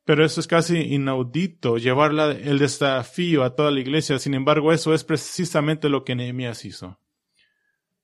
[0.04, 4.18] Pero eso es casi inaudito, llevar el desafío a toda la iglesia.
[4.18, 7.00] Sin embargo, eso es precisamente lo que Nehemías hizo.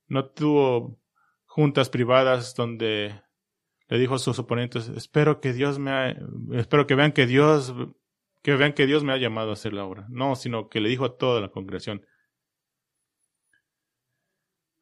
[0.08, 1.00] No tuvo
[1.46, 3.20] juntas privadas donde
[3.88, 6.16] le dijo a sus oponentes, espero que Dios me ha,
[6.54, 7.74] espero que vean que Dios,
[8.44, 10.06] que vean que Dios me ha llamado a hacer la obra.
[10.10, 12.06] No, sino que le dijo a toda la congregación,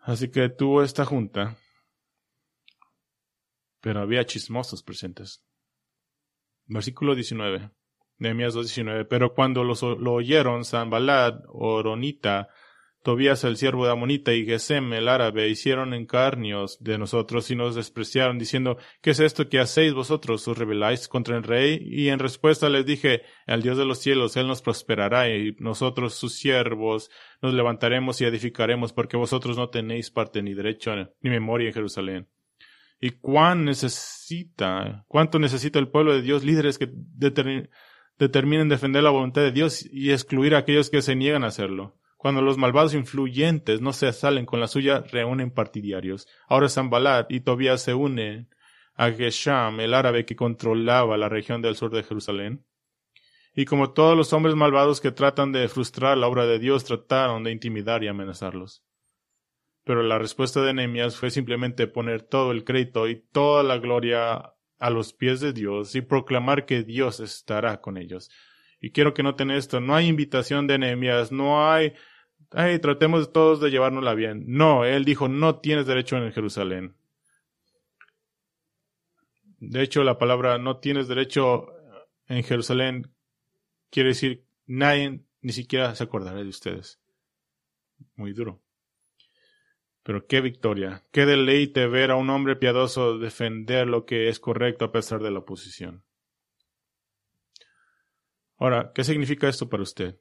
[0.06, 1.56] Así que tuvo esta junta,
[3.80, 5.42] pero había chismosos presentes.
[6.66, 7.72] Versículo 19.
[8.18, 9.08] Nehemías 2.19.
[9.10, 12.50] Pero cuando lo oyeron Sanballat, Oronita,
[13.04, 17.76] Tobías el siervo de Amonita y Gesem el árabe hicieron encarnios de nosotros y nos
[17.76, 20.48] despreciaron, diciendo, ¿qué es esto que hacéis vosotros?
[20.48, 21.80] ¿Os rebeláis contra el rey?
[21.86, 26.14] Y en respuesta les dije, al Dios de los cielos, Él nos prosperará y nosotros,
[26.14, 31.68] sus siervos, nos levantaremos y edificaremos, porque vosotros no tenéis parte ni derecho ni memoria
[31.68, 32.30] en Jerusalén.
[33.02, 39.42] ¿Y cuán necesita, cuánto necesita el pueblo de Dios líderes que determinen defender la voluntad
[39.42, 42.00] de Dios y excluir a aquellos que se niegan a hacerlo?
[42.24, 46.26] Cuando los malvados influyentes no se salen con la suya, reúnen partidarios.
[46.48, 48.48] Ahora Zambalat y Tobías se unen
[48.96, 52.66] a Gesham, el árabe que controlaba la región del sur de Jerusalén.
[53.54, 57.44] Y como todos los hombres malvados que tratan de frustrar la obra de Dios, trataron
[57.44, 58.86] de intimidar y amenazarlos.
[59.84, 64.54] Pero la respuesta de Nehemías fue simplemente poner todo el crédito y toda la gloria
[64.80, 68.32] a los pies de Dios y proclamar que Dios estará con ellos.
[68.80, 71.94] Y quiero que noten esto, no hay invitación de Nehemías, no hay
[72.54, 74.46] ay, tratemos todos de llevárnosla bien.
[74.48, 76.96] No, él dijo, no tienes derecho en Jerusalén.
[79.60, 81.68] De hecho, la palabra no tienes derecho
[82.28, 83.14] en Jerusalén
[83.90, 87.00] quiere decir nadie ni siquiera se acordará de ustedes.
[88.16, 88.62] Muy duro.
[90.02, 94.86] Pero qué victoria, qué deleite ver a un hombre piadoso defender lo que es correcto
[94.86, 96.04] a pesar de la oposición.
[98.58, 100.18] Ahora, ¿qué significa esto para usted?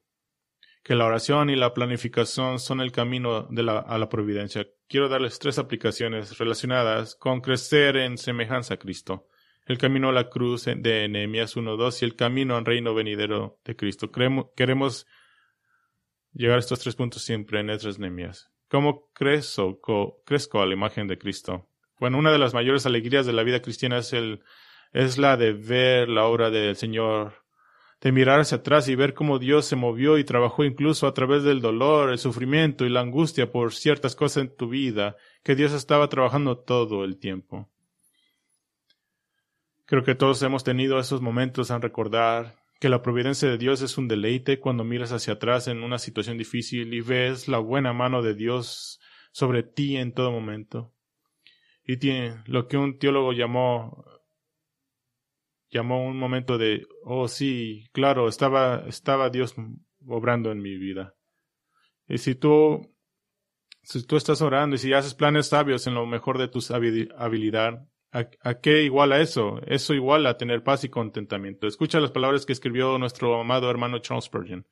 [0.82, 4.66] Que la oración y la planificación son el camino de la, a la providencia.
[4.88, 9.28] Quiero darles tres aplicaciones relacionadas con crecer en semejanza a Cristo.
[9.64, 13.76] El camino a la cruz de Nehemías 1.2 y el camino al reino venidero de
[13.76, 14.10] Cristo.
[14.56, 15.06] queremos
[16.32, 18.50] llegar a estos tres puntos siempre en estas Nehemías.
[18.68, 21.68] ¿Cómo crezco, crezco a la imagen de Cristo?
[22.00, 24.42] Bueno, una de las mayores alegrías de la vida cristiana es, el,
[24.92, 27.41] es la de ver la obra del Señor
[28.03, 31.44] de mirar hacia atrás y ver cómo Dios se movió y trabajó incluso a través
[31.44, 35.72] del dolor, el sufrimiento y la angustia por ciertas cosas en tu vida, que Dios
[35.72, 37.70] estaba trabajando todo el tiempo.
[39.86, 43.96] Creo que todos hemos tenido esos momentos en recordar que la providencia de Dios es
[43.96, 48.20] un deleite cuando miras hacia atrás en una situación difícil y ves la buena mano
[48.20, 49.00] de Dios
[49.30, 50.92] sobre ti en todo momento.
[51.84, 54.05] Y tiene lo que un teólogo llamó
[55.72, 59.54] llamó un momento de, oh sí, claro, estaba, estaba Dios
[60.06, 61.14] obrando en mi vida.
[62.06, 62.94] Y si tú,
[63.82, 67.88] si tú estás orando y si haces planes sabios en lo mejor de tu habilidad,
[68.12, 69.60] ¿a, ¿a, qué igual a eso?
[69.66, 71.66] Eso igual a tener paz y contentamiento.
[71.66, 74.66] Escucha las palabras que escribió nuestro amado hermano Charles Spurgeon.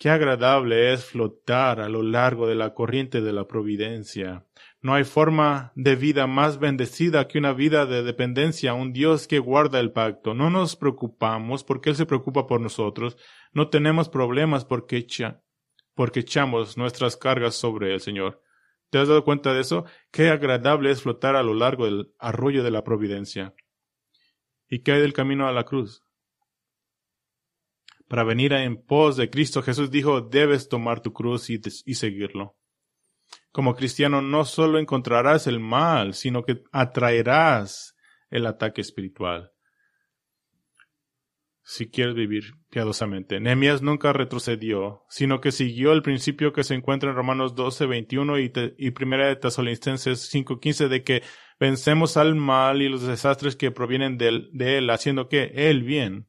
[0.00, 4.46] Qué agradable es flotar a lo largo de la corriente de la providencia.
[4.80, 9.28] No hay forma de vida más bendecida que una vida de dependencia a un Dios
[9.28, 10.32] que guarda el pacto.
[10.32, 13.18] No nos preocupamos porque Él se preocupa por nosotros.
[13.52, 15.06] No tenemos problemas porque,
[15.94, 18.42] porque echamos nuestras cargas sobre el Señor.
[18.88, 19.84] ¿Te has dado cuenta de eso?
[20.10, 23.54] Qué agradable es flotar a lo largo del arroyo de la providencia.
[24.66, 26.02] ¿Y qué hay del camino a la cruz?
[28.10, 31.60] Para venir en pos de Cristo, Jesús dijo, debes tomar tu cruz y,
[31.94, 32.56] seguirlo.
[33.52, 37.94] Como cristiano no solo encontrarás el mal, sino que atraerás
[38.28, 39.52] el ataque espiritual.
[41.62, 43.38] Si quieres vivir piadosamente.
[43.38, 48.40] Nehemías nunca retrocedió, sino que siguió el principio que se encuentra en Romanos 12, 21
[48.40, 51.22] y, Primera de Tesalonicenses 5.15 de que
[51.60, 56.26] vencemos al mal y los desastres que provienen de él haciendo que el bien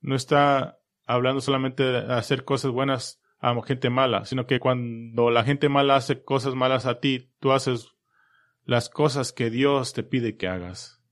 [0.00, 5.44] no está hablando solamente de hacer cosas buenas a gente mala, sino que cuando la
[5.44, 7.94] gente mala hace cosas malas a ti, tú haces
[8.64, 11.02] las cosas que Dios te pide que hagas.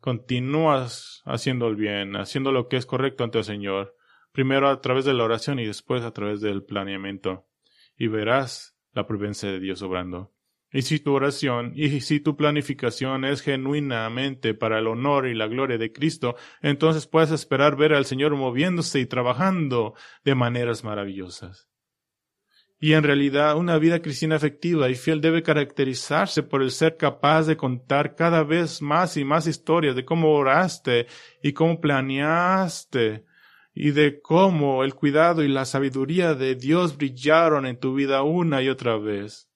[0.00, 3.96] Continúas haciendo el bien, haciendo lo que es correcto ante el Señor,
[4.32, 7.46] primero a través de la oración y después a través del planeamiento,
[7.96, 10.31] y verás la presencia de Dios obrando.
[10.72, 15.46] Y si tu oración y si tu planificación es genuinamente para el honor y la
[15.46, 19.94] gloria de Cristo, entonces puedes esperar ver al Señor moviéndose y trabajando
[20.24, 21.68] de maneras maravillosas.
[22.80, 27.44] Y en realidad una vida cristiana efectiva y fiel debe caracterizarse por el ser capaz
[27.44, 31.06] de contar cada vez más y más historias de cómo oraste
[31.42, 33.24] y cómo planeaste
[33.74, 38.62] y de cómo el cuidado y la sabiduría de Dios brillaron en tu vida una
[38.62, 39.51] y otra vez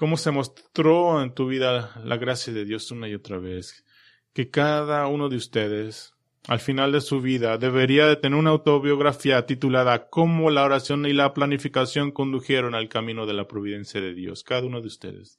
[0.00, 3.84] cómo se mostró en tu vida la gracia de Dios una y otra vez.
[4.32, 6.14] Que cada uno de ustedes,
[6.48, 11.12] al final de su vida, debería de tener una autobiografía titulada Cómo la oración y
[11.12, 14.42] la planificación condujeron al camino de la providencia de Dios.
[14.42, 15.38] Cada uno de ustedes.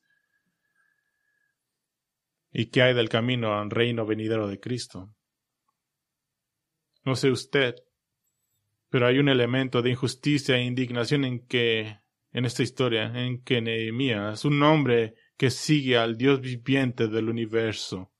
[2.51, 5.09] ¿Y qué hay del camino al reino venidero de Cristo?
[7.03, 7.73] No sé usted,
[8.89, 12.00] Pero hay un elemento de injusticia e indignación en que,
[12.33, 18.11] en esta historia, en que Nehemías, un hombre que sigue al Dios viviente del universo,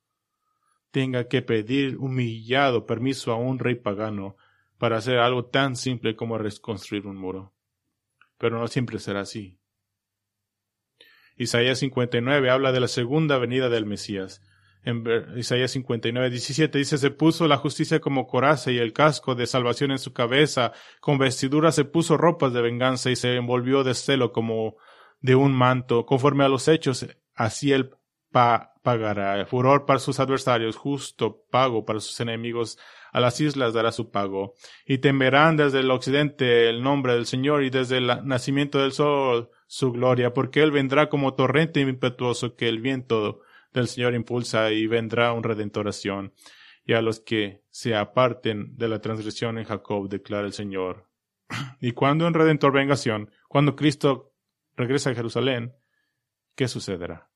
[0.91, 4.35] tenga que pedir humillado permiso a un rey pagano
[4.77, 7.53] para hacer algo tan simple como reconstruir un muro.
[8.37, 9.59] Pero no siempre será así.
[11.37, 14.41] Isaías 59 habla de la segunda venida del Mesías.
[14.83, 15.03] En
[15.37, 19.91] Isaías 59, 17 dice, se puso la justicia como coraza y el casco de salvación
[19.91, 24.31] en su cabeza, con vestidura se puso ropas de venganza y se envolvió de celo
[24.31, 24.77] como
[25.19, 27.05] de un manto, conforme a los hechos,
[27.35, 27.91] así él
[28.31, 29.45] pagará.
[29.45, 32.79] Furor para sus adversarios, justo pago para sus enemigos,
[33.11, 34.55] a las islas dará su pago.
[34.85, 39.51] Y temerán desde el occidente el nombre del Señor y desde el nacimiento del sol
[39.67, 43.41] su gloria, porque Él vendrá como torrente impetuoso que el viento
[43.73, 46.33] del Señor impulsa y vendrá un redentoración.
[46.83, 51.09] Y a los que se aparten de la transgresión en Jacob, declara el Señor.
[51.79, 54.33] Y cuando en redentor vengación, cuando Cristo
[54.75, 55.75] regresa a Jerusalén,
[56.55, 57.31] ¿qué sucederá?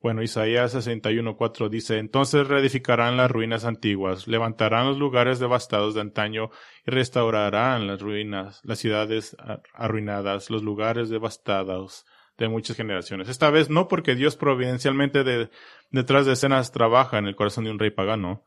[0.00, 6.50] Bueno, Isaías 61.4 dice, Entonces reedificarán las ruinas antiguas, levantarán los lugares devastados de antaño
[6.86, 9.36] y restaurarán las ruinas, las ciudades
[9.74, 12.06] arruinadas, los lugares devastados
[12.38, 13.28] de muchas generaciones.
[13.28, 15.50] Esta vez no porque Dios providencialmente de,
[15.90, 18.44] detrás de escenas trabaja en el corazón de un rey pagano,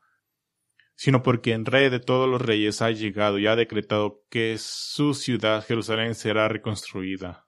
[0.95, 5.13] sino porque el rey de todos los reyes ha llegado y ha decretado que su
[5.13, 7.47] ciudad, Jerusalén, será reconstruida.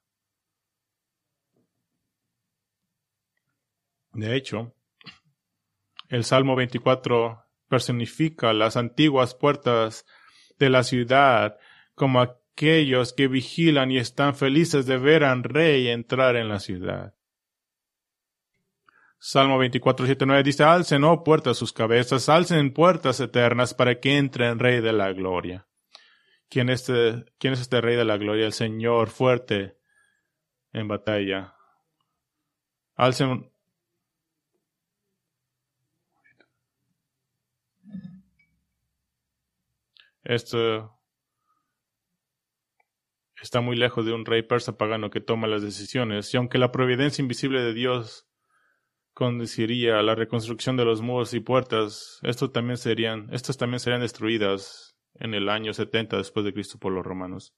[4.11, 4.75] De hecho,
[6.09, 10.05] el Salmo 24 personifica las antiguas puertas
[10.59, 11.57] de la ciudad
[11.95, 12.21] como
[12.53, 17.15] aquellos que vigilan y están felices de ver al rey entrar en la ciudad.
[19.17, 24.17] Salmo 24, 7, 9 dice, alcen, oh puertas sus cabezas, alcen puertas eternas para que
[24.17, 25.67] entre el rey de la gloria.
[26.49, 28.45] ¿Quién es, este, ¿Quién es este rey de la gloria?
[28.45, 29.77] El Señor fuerte
[30.73, 31.55] en batalla.
[32.95, 33.49] Alcen
[40.23, 40.92] Esto
[43.43, 46.71] está muy lejos de un rey persa pagano que toma las decisiones, y aunque la
[46.71, 48.27] providencia invisible de Dios
[49.13, 54.97] conduciría a la reconstrucción de los muros y puertas, estos también serían, estos también destruidas
[55.15, 57.53] en el año 70 después de Cristo por los romanos.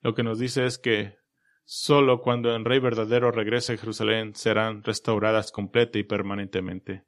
[0.00, 1.16] Lo que nos dice es que
[1.64, 7.04] solo cuando el rey verdadero regrese a Jerusalén serán restauradas completa y permanentemente.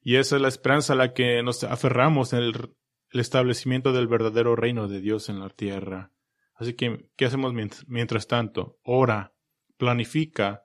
[0.00, 2.76] Y esa es la esperanza a la que nos aferramos en el
[3.12, 6.12] establecimiento del verdadero reino de Dios en la tierra.
[6.58, 7.52] Así que, ¿qué hacemos
[7.86, 8.78] mientras tanto?
[8.82, 9.34] Ora,
[9.76, 10.62] planifica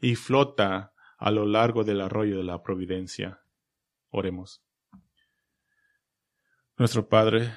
[0.00, 3.40] y flota a lo largo del arroyo de la providencia.
[4.10, 4.62] Oremos.
[6.76, 7.52] Nuestro Padre,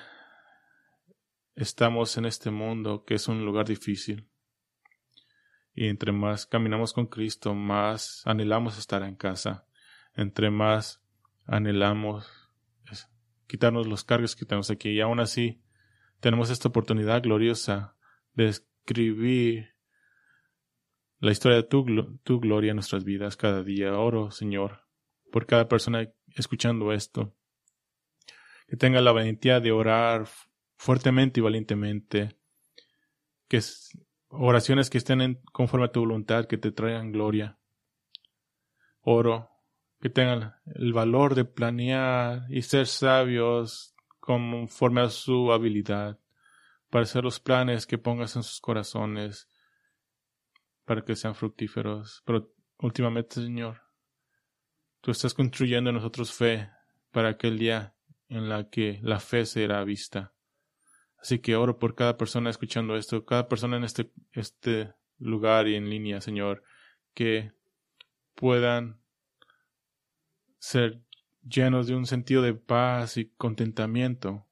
[1.56, 4.28] estamos en este mundo que es un lugar difícil.
[5.74, 9.66] Y entre más caminamos con Cristo, más anhelamos estar en casa.
[10.16, 11.02] Entre más
[11.46, 12.30] anhelamos
[13.48, 14.90] quitarnos los cargos que tenemos aquí.
[14.90, 15.62] Y aún así,
[16.22, 17.98] tenemos esta oportunidad gloriosa
[18.34, 19.76] de escribir
[21.20, 21.86] la historia de tu,
[22.24, 23.94] tu gloria en nuestras vidas cada día.
[23.94, 24.88] Oro, Señor,
[25.32, 27.36] por cada persona escuchando esto.
[28.68, 30.28] Que tenga la valentía de orar
[30.78, 32.38] fuertemente y valientemente.
[33.50, 33.60] Que
[34.30, 37.60] oraciones que estén conforme a tu voluntad, que te traigan gloria.
[39.02, 39.52] Oro
[40.02, 43.91] que tengan el valor de planear y ser sabios
[44.22, 46.18] conforme a su habilidad,
[46.90, 49.50] para hacer los planes que pongas en sus corazones,
[50.86, 52.22] para que sean fructíferos.
[52.26, 53.82] Pero últimamente, Señor,
[55.02, 56.70] tú estás construyendo en nosotros fe
[57.12, 57.96] para aquel día
[58.30, 60.34] en la que la fe será vista.
[61.18, 65.76] Así que oro por cada persona escuchando esto, cada persona en este, este lugar y
[65.76, 66.64] en línea, Señor,
[67.14, 67.52] que
[68.36, 69.02] puedan
[70.60, 71.02] ser
[71.44, 74.48] llenos de un sentido de paz y contentamiento,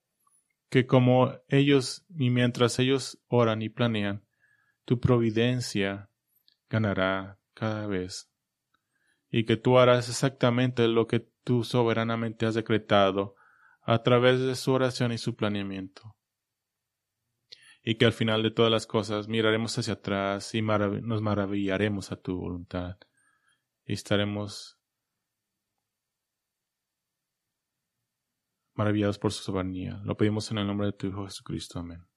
[0.69, 4.25] que como ellos y mientras ellos oran y planean,
[4.85, 6.09] tu providencia
[6.69, 8.31] ganará cada vez,
[9.29, 13.35] y que tú harás exactamente lo que tú soberanamente has decretado
[13.81, 16.15] a través de su oración y su planeamiento.
[17.81, 22.17] Y que al final de todas las cosas miraremos hacia atrás y nos maravillaremos a
[22.17, 22.97] tu voluntad
[23.89, 24.78] y estaremos
[28.79, 30.01] maravillados por su soberanía.
[30.05, 31.79] Lo pedimos en el nombre de tu Hijo Jesucristo.
[31.79, 32.08] Amén.